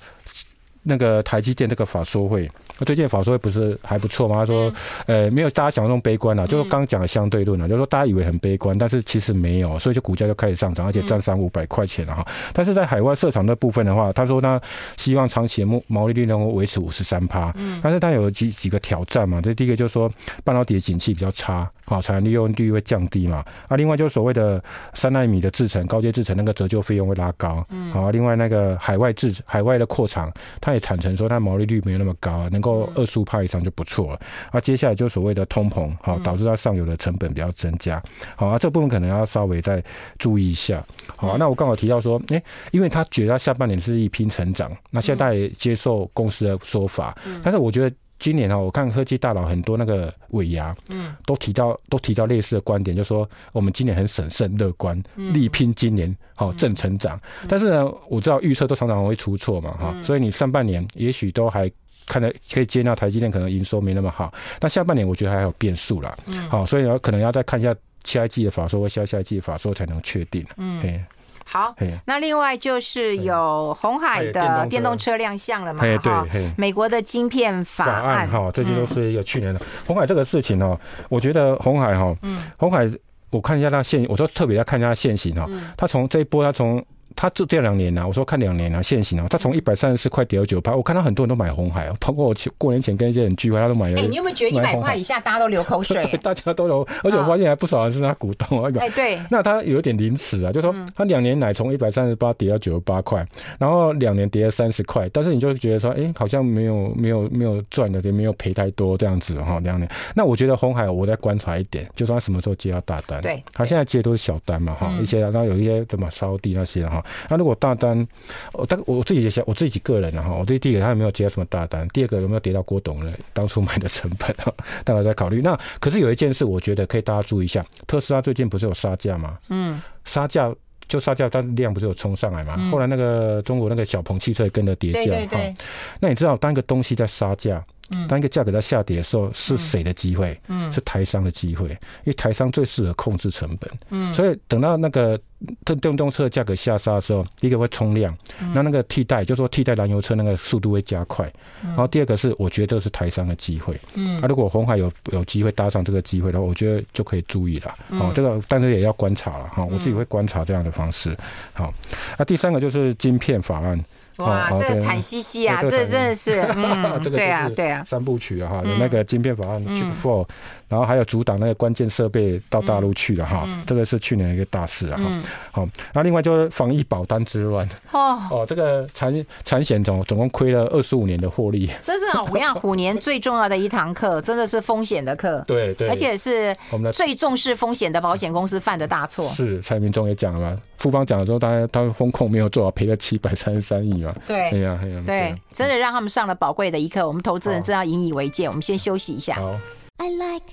[0.84, 2.50] 那个台积电这个法说会，
[2.84, 4.36] 最近法说会不是还不错吗？
[4.36, 4.72] 他说，
[5.06, 12.26] 呃，没有大家想象中悲观啊，就是刚刚讲的相对论啊，就是说大家以为很悲观，但是其实没有，所以就股价就开始上涨，而且赚三五百块钱了哈。
[12.52, 14.60] 但是在海外设厂的部分的话，他说他
[14.96, 20.10] 希望长期的毛毛利率能够维持五十三趴，但是他有几几个挑战嘛，这第一个就是说
[20.44, 24.62] 半导体的景气比较差，好，产能利用率会降低嘛，啊，另外就是所谓的
[24.94, 34.20] 三纳米的制程、高阶制程那个折旧费用会拉高，好，另外那个海外制海外的扩厂，它也坦诚说，它毛利率没有那么高，能够二十五趴以上就不错了。
[34.50, 38.02] 啊，接下来就所谓的通膨，好，导致它上游的成本比较增加。
[38.36, 39.82] 好啊，这部分可能要稍微再
[40.18, 40.84] 注意一下。
[41.16, 47.94] 好啊，那我刚好提到说，哎，因为他觉得他下半年是一拼成长，那现在也接受公司的说法，但是我觉得。
[48.18, 57.20] 今年啊，我看科技大佬很多那个尾牙，嗯，都提到都提到类似的观点，就是说我们今年很审慎乐观，力拼今年好正成长。
[57.48, 61.68] 但是呢，我知道预测都常常会出错嘛，哈，所以你上半年也许都还
[62.06, 67.74] 看得可以接纳台积电可能营收没那么好，但下半年我觉得还有变数啦，嗯，好，所以可能要再看一下
[68.04, 71.04] 下一季的法说或下下一季的法说才能确定，嗯。
[71.44, 71.74] 好，
[72.06, 75.16] 那另外就是有红海的电动车。
[75.16, 75.82] 亮相了嘛？
[75.82, 76.26] 嘿对哈，
[76.56, 78.28] 美国的晶片法法案案。
[78.28, 79.60] 哈，这些都是一个去年的。
[79.86, 80.78] 红海这个事情哦，
[81.10, 82.42] 我觉得红海哈，嗯。
[82.56, 82.90] 红海
[83.28, 85.46] 我看一下它现，我说特别要看一下它现行哈，
[85.76, 86.82] 它从这一波它从。
[87.14, 93.98] 他这这两年呢、啊，我说看两年啊，现行啊，他从一百三十四块跌到九八，我看到很多人都买红海哦，包括我过年前跟一些人聚会，他都买了。
[93.98, 96.04] 哎、欸，你有没有觉得一百块以下大家都流口水？
[96.22, 98.70] 大家都有，而且我发现还不少人是他股东啊。
[98.78, 99.20] 哎、欸，对。
[99.30, 103.26] 那他有一点临时啊，就是说他两年来从一百三十八跌到九十八块，
[103.58, 109.58] 然后两年跌了三十块，但是你就觉得说，哎、欸，好像没有没有没有赚的，也没有赔太多这样子哈。
[109.60, 113.20] 两年，那我觉得红海我再观察一点，就说他什么时候接到大单？
[113.22, 118.06] 对，他现在接都是小单嘛哈，一些然后有一些什么烧地那些哈，那如果大单，
[118.52, 124.52] 我但我自己也想，我自己个人哈，我对第一个他有没有接到什么大单，第二个有没有跌到郭董的当初买的成本啊，
[124.84, 125.40] 待会再考虑。
[125.40, 129.38] 那可是有一件事，我觉得可以大家注意一下，特斯拉最近不是有杀价吗？
[129.48, 130.52] 嗯，杀价
[130.88, 132.56] 就杀价，但量不是有冲上来吗？
[132.70, 135.54] 后来那个中国那个小鹏汽车也跟着跌价哈。
[136.00, 137.64] 那你知道当一个东西在杀价？
[138.08, 140.38] 当一个价格在下跌的时候，是谁的机会？
[140.48, 143.70] 嗯，是台商的机会，因为台商最适合控制成本。
[143.90, 145.18] 嗯，所以等到那个
[145.64, 148.16] 电电动车价格下杀的时候，第一个会冲量，
[148.54, 151.30] 那那个替代，就是说替代燃油车那个速度会加快。
[151.62, 153.78] 然后第二个是，我觉得是台商的机会。
[153.96, 157.74] 嗯，那如果红海有有机会搭上这个机会的话，我觉得就可以注意了。
[157.90, 161.16] 哦，这个但是也要观察了哈，我自己会观察这样的方式。
[161.52, 161.72] 好，
[162.18, 163.82] 那第三个就是晶片法案。
[164.16, 170.26] 哇，这个惨兮兮啊，这真的是，嗯， 对啊，对啊，三部曲啊，哈，有那个晶片法案 Chip Four，
[170.68, 178.18] 然后还有阻挡那个关键设备到大陆去了哈，这个是去年一个大事啊，哈，好，那另外就是防疫保单之乱，哦。
[178.30, 199.34] 哦，这个产产险总总共亏了二十五年的获利，真是啊，我讲虎年最重要的一堂课， 真的是风险的课，对对，而且是我们最重视风险的保险公司犯的大错，是蔡明忠也讲了嘛，富邦讲了之后，他他风控没有做好，赔了七百三十三亿嘛，对，哎呀哎呀，对，真的让他们上了宝贵的一课，我们投资人真要引以为戒，我们先休息一下。
[199.34, 199.54] 好。
[199.98, 200.46] I like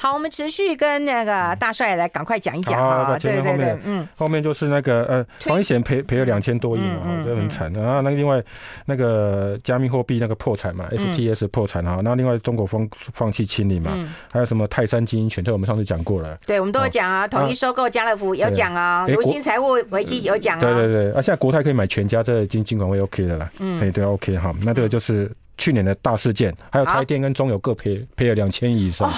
[0.00, 3.18] 好，我们持续跟那个大帅来赶快讲一讲啊！
[3.18, 7.82] 对对对，嗯，后面就是那个呃，防疫险赔赔了两千多亿嘛，这很惨的。
[7.82, 8.40] 然后那另外
[8.86, 12.00] 那个加密货币那个破产嘛，FTS 破产哈。
[12.04, 13.90] 那另外中国放放弃清理嘛，
[14.30, 16.36] 还有什么泰山经营权，这我们上次讲过了。
[16.46, 20.60] 对，我们都有讲啊，统一收购家乐福有讲啊，如新财务危机有讲啊。
[20.60, 23.50] 对对对，啊，现在国泰可以买全家，这金金管会 OK 的啦。
[23.58, 25.28] 嗯，对对 OK 哈，那这个就是。
[25.58, 29.12] 去年的大事件，还有台电跟中油各赔赔了两千亿以上，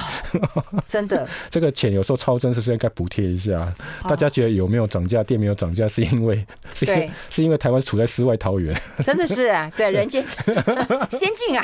[0.89, 1.29] 真的。
[1.51, 3.71] 这个钱有时候超增，是不是应该补贴一下？
[4.09, 5.23] 大家觉得有没有涨价？
[5.23, 8.75] 电没有涨价，是因为是因为是因为台湾处在世外桃源，
[9.05, 10.25] 真的是啊， 对，人间
[11.13, 11.63] 先进啊。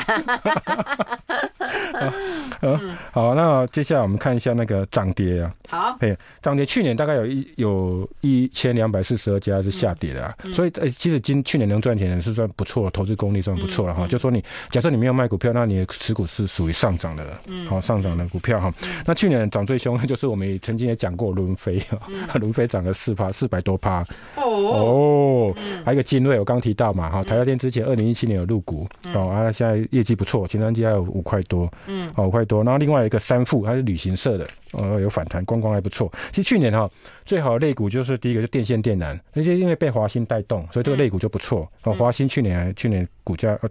[3.12, 5.54] 好，那接下来我们看一下那个涨跌啊。
[5.68, 14.06] 好，哎，涨跌去年大概有一有一千两百四十二家是下跌的啊，所以呃，其实今去年能赚钱是算不错，投资功力算不错了哈。
[14.06, 14.44] 就说你。
[14.70, 17.38] 假设你没有卖股票，那你的持股是属于上涨的，
[17.68, 18.72] 好上涨的股票哈。
[19.04, 21.98] 那去年涨最凶的就是我们也曾经也讲过伦飞哈，
[22.38, 24.04] 伦飞涨了四趴，四百多趴
[24.36, 25.54] 哦。
[25.84, 32.62] 还有一个金锐，我刚提到嘛哈，台积电之前二零一七年有入股哦，啊现在业绩不错，前三季还有五块多，嗯，哦五块多。
[32.64, 36.10] 然后另外一个三富，它是旅行社的，呃有反弹，观光还不错。
[36.30, 36.90] 其实去年哈
[37.24, 41.70] 最好的类股就是第一个就电线电缆，那些因为被华兴带动，所以这个类股就不错。
[41.84, 43.68] 哦，华兴去年去年股价呃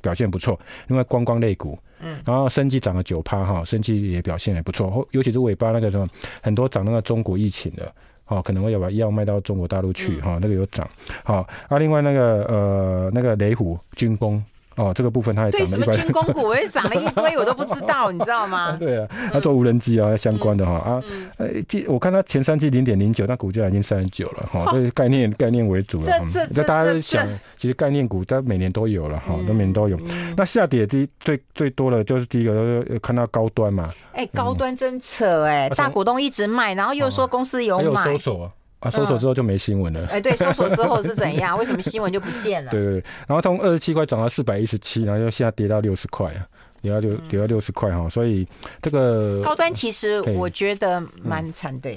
[0.00, 6.06] 表现不错，另外观光类股，嗯，然后生技涨了九趴哈，生技也表现也不错，尤其是尾巴那个什么，
[6.42, 7.92] 很多涨那个中国疫情的，
[8.26, 10.88] 哦，可能会要把药卖到中国大陆去哈，那个有涨，
[11.24, 14.42] 好，啊，另外那个呃那个雷虎军工。
[14.80, 15.66] 哦，这个部分它也涨了。
[15.66, 18.76] 对，什么军工股我也涨了一堆， 我都不知道，你知道吗？
[18.80, 21.02] 对啊，他做无人机啊相关的哈啊，
[21.36, 21.48] 呃，
[21.86, 26.06] 我看它前三季零点零九，那股价已经三十九了哈，这概念概念为主了。
[26.32, 27.28] 这这大家想，
[27.58, 29.98] 其实概念股它每年都有了哈，都每年都有。
[30.36, 33.90] 那下跌第最最多的就是第一个，看到高端嘛。
[34.12, 38.00] 哎，高端真扯哎，大股东一直卖，然后又说公司有买。
[38.00, 38.50] 啊，
[38.88, 40.06] 搜索之后就没新闻了。
[40.06, 41.58] 哎，对，搜索之后是怎 样？
[41.58, 42.70] 为什么新闻就不见了？
[42.70, 46.46] 对对对，然后从二十七块涨到四百一十七，然后又现在跌到六十块啊，
[46.80, 48.46] 跌到六跌到六十块哈，所以
[48.80, 51.90] 这个高端其实我觉得蛮惨的。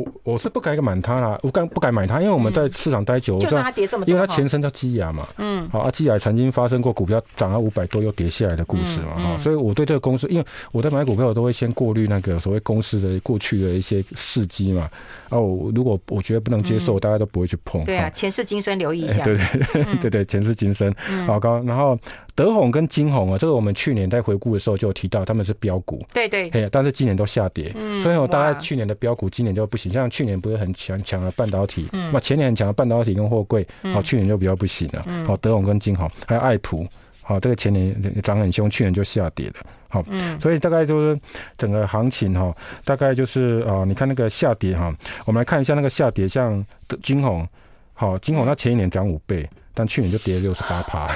[0.00, 2.20] 我我是不敢买它啦，我敢不敢买它？
[2.20, 14.88] 因为我们在市场待久，就算它跌这么多，因为它前身叫基亚嘛，嗯，好啊，基亚曾经发生过股票涨到五百多又跌下来的故事嘛，哈，所以我对这个公司，因为我在买股票，我都会先过滤那个所谓公司的过去的一些事迹嘛，
[15.30, 17.84] 哦，如果我觉得不能接受，大家都不会去碰。
[17.84, 19.36] 对啊，前世今生留意一下，对
[19.72, 20.94] 对对对，前世今生，
[21.26, 21.98] 好刚，然后
[22.34, 36.86] 德宏跟金宏啊，这个我们去年在回顾的时候就有提到，他们是标股，对对，哎但是今年都下跌，所以我大概去年的标股，今年就不行，像去年不是很强强的半导体，那前年很强的半导体跟货柜，好，去年就比较不行了，好，德宏跟金宏还有爱普。
[37.22, 39.54] 好，这个前年涨很凶，去年就下跌了。
[39.88, 40.04] 好，
[40.40, 41.20] 所以大概就是
[41.56, 42.52] 整个行情哈，
[42.84, 44.92] 大概就是啊，你看那个下跌哈，
[45.26, 46.64] 我们来看一下那个下跌，像
[47.04, 47.46] 金红，
[47.92, 51.14] 好，金红它前一年涨五倍，但去年就跌了六十八趴。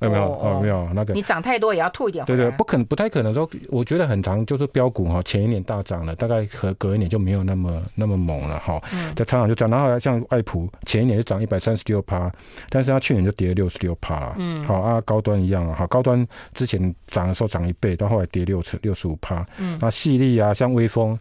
[0.00, 0.24] 有没有？
[0.24, 1.14] 哦，没有那个。
[1.14, 2.24] 你涨太多也要吐一点。
[2.24, 3.48] 对对，不可能，不太可能说。
[3.68, 8.80] 我觉得很长，就是标股哈，前一年大涨了，大概和隔一年就没有那么那么猛了哈。
[8.92, 9.12] 嗯。
[9.14, 12.30] 在常常就涨，然后像爱普，前一年就涨一百三十六趴，
[12.68, 14.34] 但是它去年就跌了六十六趴了。
[14.38, 14.62] 嗯。
[14.64, 19.44] 好啊，高端一样啊，好，高端之前涨的时候涨一倍，到后来跌六成六十五趴。
[19.58, 19.78] 嗯。
[19.80, 21.18] 那细粒啊，像威锋。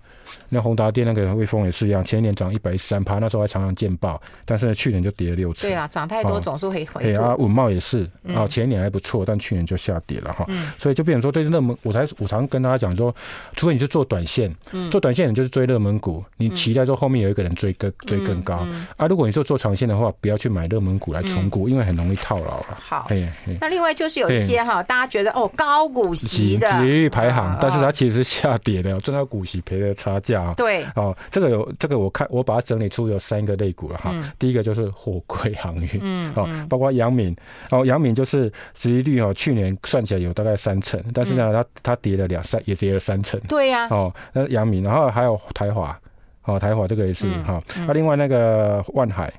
[0.49, 5.69] 那宏达电那个威锋也是一样，前一年涨一百一十三趴，那时候还常常见报，但是呢，去年就跌了六成。
[5.69, 7.03] 对啊，涨太多总是会回。
[7.03, 10.45] 对啊，稳茂也是啊，前一年还不错，但去年就下跌了哈。
[10.77, 13.13] 所以就变成说，对热门，我才我常跟大家讲说，
[13.55, 14.53] 除非你是做短线，
[14.91, 18.65] 做短线你就是追热门股，你期待说后面有一个人追更追更高
[18.95, 19.07] 啊。
[19.07, 22.77] 如果你说做长线的话，不要去买热门股来重股，因为很容易套牢了。
[22.79, 23.07] 好，
[23.59, 30.53] 那另外就是有一些哈，大家觉得哦高股息的，殖利率排行，但是它其实是下跌的，赚到股息赔的差价。
[30.53, 34.13] 对，哦，这个有这个，我看我把它整理出有三个类股了哈。
[34.39, 37.35] 第一个就是火柜航运，嗯，哦，包括阳明，
[37.71, 43.39] 哦，阳明就是殖利率哦，去年算起来有大概三成，但是呢，它它跌了两三，也跌了三成。
[43.47, 45.99] 对呀，哦，那阳明，然后还有台华，
[46.45, 47.61] 哦，台华这个也是哈。
[47.87, 49.33] 那另外那个万海，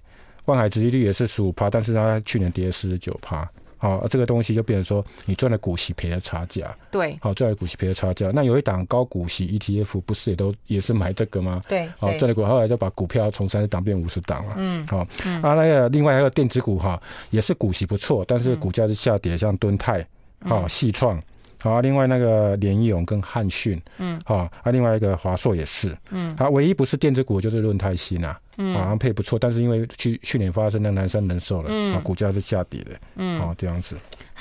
[0.45, 3.49] 万海殖利率也是十五趴，但是它去年跌了四十九趴。
[3.79, 6.77] 好，这个东西就变成说，你赚了股息赔了差价。
[6.91, 8.31] 对，好，赚了股息赔了差价。
[8.35, 11.63] 那有一档高股息 ETF，不是也都也是买这个吗？
[11.69, 14.55] 对，好，赚了股，后来就把股票从三十档变五十档了。
[14.57, 17.01] 嗯，好，啊，那个另外还有电子股哈，
[17.31, 20.07] 也是股息不错，但是股价是下跌，像敦泰，
[20.41, 21.23] 好，细创。
[21.61, 33.97] 好啊，另外那个联勇跟汉讯，嗯，好啊，另外一个华硕也是，嗯，啊，唯一不是电子股就是润泰新啊，嗯，好像配不错，但是因为去去年发生那南山人寿了，嗯，啊，股价是下跌的，嗯，好这样子。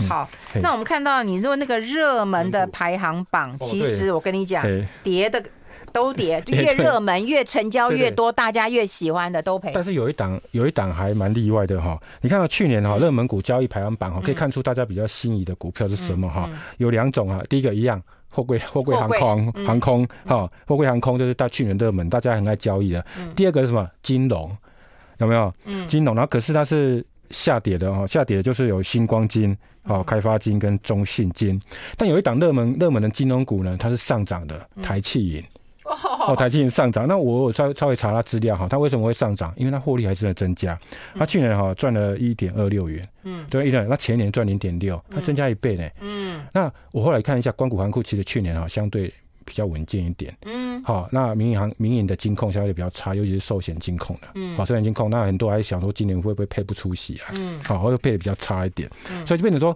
[0.07, 0.29] 好，
[0.61, 4.63] 那我们看到你说那个热门的排行榜，其实我跟你讲，
[5.03, 5.43] 跌的。
[5.91, 9.71] 都跌， 越热门越成交越多，大家越喜欢的都赔。
[9.73, 16.49] 但是有一档有一档还蛮例外的哈，你看到去年哈热门股交易排行榜哈，可以看出大家比较心仪的股票是什么哈？
[16.77, 23.05] 有两种啊，第一个一样，货柜货柜航空航空哈，货柜航空就是大去年热门，大家很爱交易的。
[23.35, 23.89] 第二个是什么？
[24.03, 24.55] 金融
[25.17, 25.53] 有没有？
[25.87, 31.59] 金融，然后可是它是下跌的哈，下跌的就是有星光金、哦开发金跟中信金，
[31.95, 35.43] 但有一档热门热门的金融股呢，它是上涨的，台气银。
[36.27, 39.53] 哦，台积电上涨，那我稍稍微查他资料哈，它为什么会上涨？
[39.55, 40.77] 因为它获利还是在增加，
[41.15, 49.13] 它去年哈赚了一点二六元，嗯，对，一点，那前年赚零点六，它增加一倍呢，嗯，那我后来看一下，光谷行库其实去年哈相对
[49.45, 58.89] 比较稳健一点，嗯，好，那民营行民营的金控相对比较差，尤其是寿险金控的，嗯，好，寿险金控，那很多还想说今年会不会配不出息啊，嗯，好，或者配的比较差一点，
[59.25, 59.75] 所以就变成说。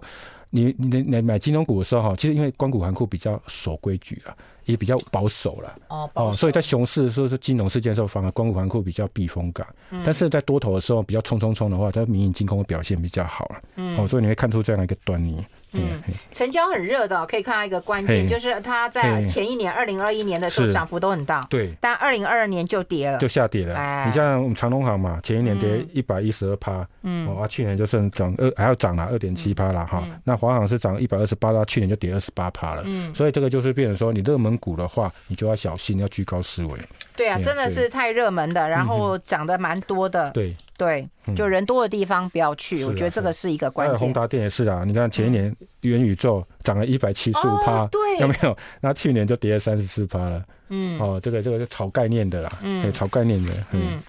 [0.54, 9.66] 你你你买金融股的时候哈，其实因为光谷行库比较守规矩啊，也比较保守了哦，哦，所以在熊市的时候是金融事件的时候，反而光谷、环库比较避风港。
[9.90, 13.62] 嗯、但是在多头的时候比较冲冲冲的话，它民营金控的表现比较好了。
[13.76, 15.44] 嗯，哦，所以你会看出这样一个端倪。
[15.74, 16.00] 嗯，
[16.32, 23.74] 成交很热的，可以看到一个关键，就是它在前一年二零二一年的时候涨幅都很大，对，但二零二二年就跌了，就下跌了。
[23.74, 30.02] 哎，你像我们长隆行嘛，前一年跌一百一十二趴，嗯，啊，去年就剩涨二，还要涨了二点七趴了哈。
[30.24, 32.82] 那华航是涨一百二十八，到去年就跌二十八趴了。
[32.84, 36.78] 嗯，所以这个就是变成说，你热门股的话，你就要小心，要居高思维。
[37.16, 40.30] 对啊，真的是太热门的，然后涨得蛮多的。
[40.30, 40.54] 对。
[40.82, 43.98] 对，就人多的地方不要去，我觉得这个是一个关键。
[43.98, 48.56] 宏达电也是啊，你看前一年元宇宙涨了一百七十五趴，对，有没有？
[48.80, 50.44] 那去年就跌了三十四趴了。
[50.70, 53.52] 嗯，哦，这个这个是炒概念的啦，嗯，炒概念的。
[53.70, 54.00] 嗯，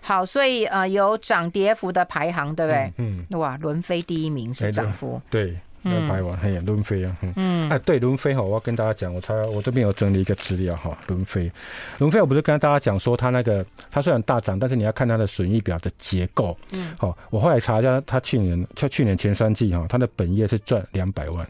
[0.00, 2.92] 好，所以呃，有涨跌幅的排行，对不对？
[2.96, 5.54] 嗯，哇，伦飞第一名是涨幅，对。
[5.82, 11.50] 那排完，嘿，伦飞啊，嗯，哎，对，伦飞哈，我要跟大家讲，我查我这边有整理一个资料哈，伦飞，
[11.98, 21.46] 伦飞，我不是跟大家讲说，它那个它虽然大涨，但是你要看它的损益表的结构，嗯，好，我后来查一下，它去年，它去年前三季哈，它的本业是赚两百万，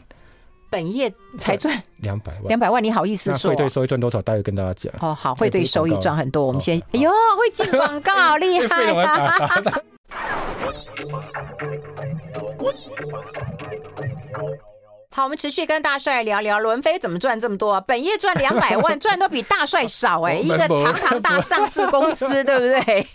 [0.69, 3.51] 本业才赚两百万，两百万，你好意思说？
[3.51, 4.21] 汇兑收益赚多少？
[4.23, 4.91] 待会跟大家讲。
[4.99, 6.47] 哦，好，汇兑收益赚很多。
[6.47, 8.91] 我们先，哎呦，会进广告， 好厉害
[12.63, 12.71] 呀！
[15.15, 23.07] 好，我们持续跟大帅聊聊伦飞怎么赚这么多，本业赚两百万，赚都比大帅少哎、欸， 一个堂堂大上市公司，对不对？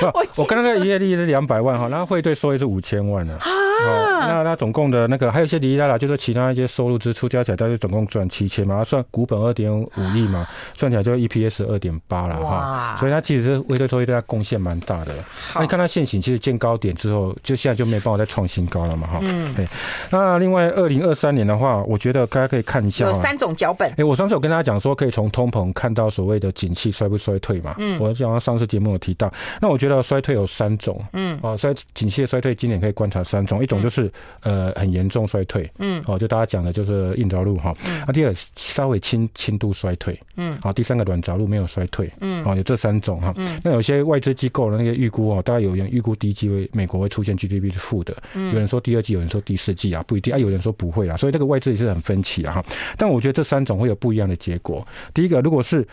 [0.14, 3.36] 我我刚刚营业利是两百万哈，然后汇兑收益是五千万呢。
[3.38, 10.48] 啊，那那总共的那个还有一些离离啦啦，就是其他一些收入支出加起来，大概总共赚七千嘛，算股本二点五亿嘛，
[10.78, 12.96] 算起来就 EPS 二点八了哈。
[12.98, 15.12] 所以它其实是汇兑收益对它贡献蛮大的。
[15.54, 19.18] 那你看它现行其实见高点之后，就现在就没办法再创新高了嘛哈。
[19.20, 19.68] 嗯，对。
[20.08, 21.41] 那另外二零二三年。
[21.46, 23.90] 的话，我觉得大家可以看一下，有三种脚本。
[23.96, 27.74] 哎，我上次有跟大家讲说，可以从通膨看到所谓的景气衰不衰退嘛。
[27.78, 29.32] 嗯，我讲上次节目有提到。
[29.60, 31.04] 那我觉得衰退有三种。
[31.12, 34.10] 嗯，哦，衰景气的衰退，今年可以观察三种，一种就是
[34.42, 35.68] 呃很严重衰退。
[35.78, 37.74] 嗯，哦，就大家讲的就是硬着陆哈。
[37.86, 38.02] 嗯。
[38.06, 40.18] 那第二稍微轻轻度衰退。
[40.36, 40.56] 嗯。
[40.62, 42.08] 好，第三个软着陆没有衰退。
[42.20, 42.44] 嗯。
[42.44, 43.34] 哦，有这三种哈。
[43.36, 43.60] 嗯。
[43.64, 48.16] 那有些外资机构的那个预估哦，大概有人预估第一季会美国会出现 GDP 是负的。
[48.34, 48.52] 嗯。
[48.52, 51.31] 有人说第二季，有人说第四季啊，不一定啊，有人说不会啦，所以。
[51.32, 52.64] 这个外资也是很分歧啊哈，
[52.96, 54.86] 但我觉得这三种会有不一样的结果。
[55.14, 55.86] 第一个，如果是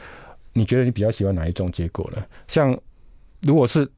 [0.53, 2.21] 你觉得你比较喜欢哪一种结果呢？
[2.47, 2.77] 像
[3.41, 3.89] 如果是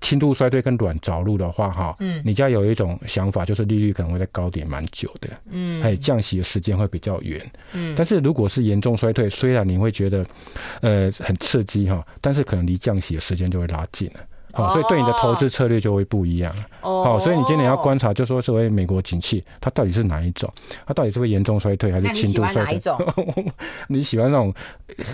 [0.00, 7.92] 轻度衰退跟软着陆的话，哈，嗯，你家有一种想法，就是利率可能会在高点蛮久的，嗯，还有降息的时间会比较远，嗯。
[7.96, 10.24] 但是如果是严重衰退，虽然你会觉得
[10.82, 14.20] 呃很刺激哈，但是可能离降息的时间就会拉近了。
[14.52, 16.52] 好，所以对你的投资策略就会不一样。
[16.80, 20.52] 好，所以你今年要观察，就说所谓美国景气，它到底是哪一种？
[20.86, 22.80] 它到底是会严重衰退还是轻度衰退？
[23.88, 24.52] 你喜欢那种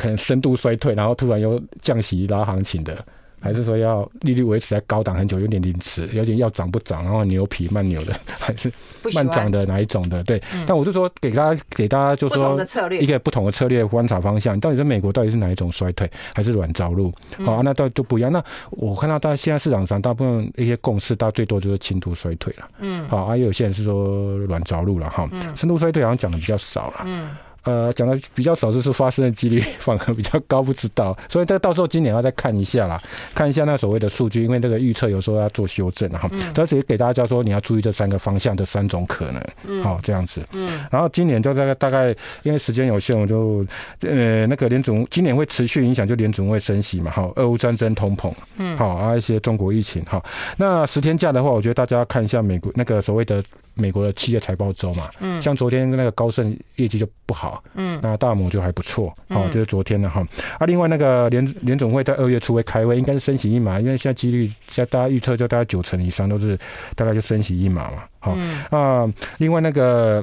[0.00, 3.04] 很深度衰退，然后突然又降息拉行情的？
[3.40, 8.70] 还是说要利率维持在高档很久，有点临时，有点要涨不涨，然后牛皮慢牛的， 还是
[9.14, 10.22] 慢涨的哪一种的？
[10.24, 12.58] 对，但我就说给大家给大家就说
[13.00, 17.12] 一个不同的策略观察方向，到底是美国到底是哪一种衰退，还是软着陆？
[17.44, 18.32] 好啊，那都都不一样。
[18.32, 22.68] 那我看到大家现在市场上大部分一些共识，大家最多就是轻度衰退了。
[22.80, 25.28] 嗯，好啊，也有些人是说软着陆了哈。
[25.54, 27.02] 深度衰退好像讲的比较少了。
[27.04, 27.30] 嗯。
[27.68, 32.98] 呃，讲的比较少，就是发生的几率反而比较高，不知道，所以这到时候今年要再看一下啦，
[33.34, 36.30] 看一下那所谓的数据，因为那个预测有时候要做修正哈。
[36.54, 40.40] 但是也给大家教说，你要注意这三个方向的三种可能，好这样子。
[40.52, 40.80] 嗯。
[40.90, 42.08] 然后今年就大概大概，
[42.42, 43.66] 因为时间有限，我就
[44.00, 50.24] 呃那个联总今年会持续影响，就联总会升息嘛，好，俄乌战争、通膨，嗯，好，还有一些中国疫情，好。
[50.56, 53.44] 那十天假的话，我觉得大家看一下美国那个所谓的。
[53.78, 60.26] 美国的企业财报周嘛，嗯，像昨天那个高盛业绩就不好，嗯，那大摩就还不错，哦，就是昨天的哈。
[60.58, 66.58] 啊，另外那个联联总会在二月初会开会，应该是升息一码，因为现在几率现在大家预测就大概九成以上都是
[66.94, 68.36] 大概就升息一码嘛，好，
[68.76, 69.06] 啊，
[69.38, 70.22] 另外那个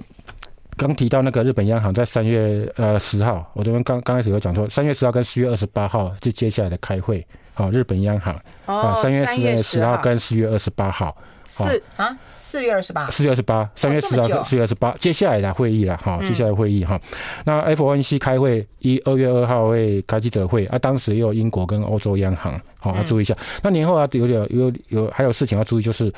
[0.78, 8.36] 刚提到那个日本央行在三月呃十号，我这边刚刚开始有讲说，三月十号跟四月二十八号就接下来的开会，好，日本央行
[8.66, 10.02] 啊，三月四月十号。
[10.02, 11.16] 跟四月二十八号。
[11.48, 17.00] 四啊，四月二十八，四月二十八，三月十号，四月二十八，接下来的会议了哈，接下来会议哈。
[17.46, 23.36] 那 FOMC 开会，一二月二号会开记者会啊，当时也有英国跟欧洲央行，好，要注意一下。
[23.62, 26.14] 那年后啊，有点有有还有事情要注意，就是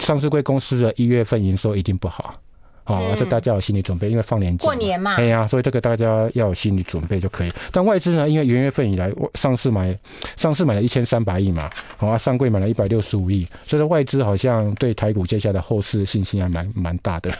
[0.00, 2.34] 上市贵公司的一月份营收一定不好。
[2.86, 7.52] 好，这大家有心理准备，因为放年假，过年嘛，哎呀，所以这个大家要有心理准备就可以。
[7.72, 9.94] 但外资呢，因为元月份以来上市买
[10.36, 17.30] 上市买了一千三百亿嘛，好啊，上柜买了一百六十五亿，所以说外资好像对台股接下来的后市信心还蛮蛮大的。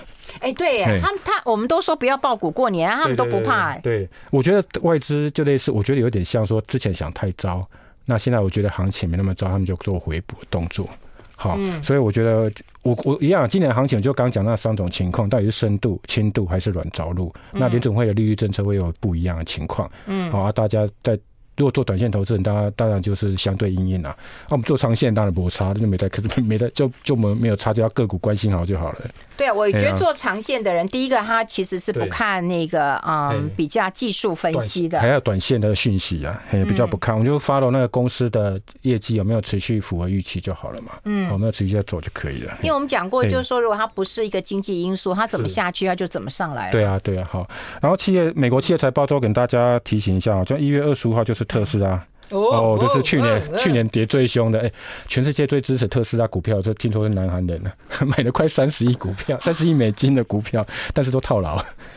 [0.40, 3.68] 哎，对呀， 他们他我们都说不要爆股过年，他们都不怕。
[3.70, 7.64] 哎，对，我觉得外资就类似，我觉得有点像说之前想太糟，
[8.05, 10.88] 那现在我觉得行情没那么糟，他们就做回补动作。
[11.37, 12.51] 好，所以我觉得
[12.82, 17.32] 我我一样，今年行情就刚讲那三种情况，到底是深度、轻度还是软着陆？
[17.53, 19.89] 那联准会的利率政策会有不一样的情况。
[20.07, 21.16] 嗯，好啊，大家在。
[21.57, 24.14] 如果做短线投资人，当然当然就是相对因应啦。
[24.48, 28.98] 那我们做长线当然不差，就没得，可 是没得，就就没没有差，就要个股关心好就好了。
[29.36, 40.92] 对啊，我觉得做长线的人，第一个他其实是不看那个嗯比较技术分析的，还要短线的讯息啊，也比较不看，我就 follow 那个公司的业绩有没有持续符合预期就好了嘛。
[41.04, 42.57] 嗯，有没有持续在做就可以了。
[42.62, 46.70] 因为我们讲过，就是说如果它不是一个经济因素，它怎么下去，它就怎么上来。
[46.70, 47.48] 对啊，对啊，好。
[47.80, 52.07] 然后企业美国企业财报周，跟大家提醒一下啊，就一月二十五号就是特斯拉。
[52.31, 54.72] 哦，就是去年去年跌最凶的，哎，
[55.09, 57.70] 全世界最支持特斯拉股票，这听说是南韩人呢，
[58.07, 61.57] 买了快三十亿股票，三十亿美金的股票，但是都套牢。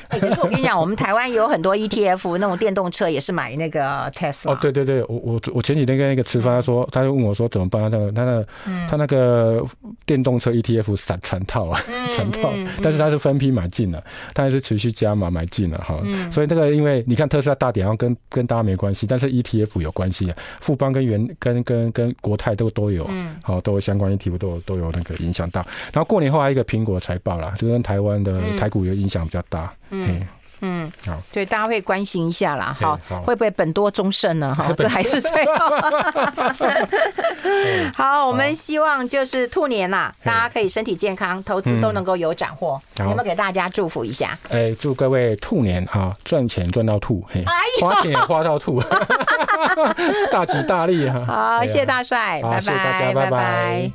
[0.10, 4.52] 哎，可是我跟你讲，我们台湾有很多 ETF，那种电动车也是买那个 Tesla。
[4.52, 7.90] 哦，对对对，我我我前几天跟那个吃饭，他说，他就问我说怎么办？
[7.90, 8.46] 他那个他那
[8.88, 9.64] 他那个
[10.06, 11.82] 电动车 ETF 散全套啊，
[12.16, 12.52] 全套，
[12.82, 14.04] 但是他是分批买进了，
[14.34, 16.00] 他还是持续加码买进了哈。
[16.32, 20.19] 所以这个因为你看特斯拉大跌，然后跟跟大家没关系，但是 ETF 有关系。
[20.62, 23.10] 富邦跟原跟跟跟国泰都都有，
[23.42, 25.62] 好，都有相关议题，都有都有那个影响到。
[25.94, 29.74] 然后过年后还有一个苹果财报啦，就跟台湾的台股有影响比较大。
[29.92, 30.28] 嗯嗯，
[31.06, 34.54] 好，对，大家会关心一下啦，好，会不会本多终胜呢？
[34.56, 35.54] 哈， 这还是最后。
[37.96, 42.80] 好，我们希望就是兔年呐，大家可以身体健康，投资都能够有斩获。
[42.98, 44.38] 有没有给大家祝福一下？
[44.50, 47.44] 哎，祝各位兔年哈赚钱赚到吐，嘿，
[47.82, 48.82] 花钱也花到吐。
[50.32, 51.26] 大吉大利哈！
[51.26, 53.88] 好，谢谢大帅，拜拜，拜拜。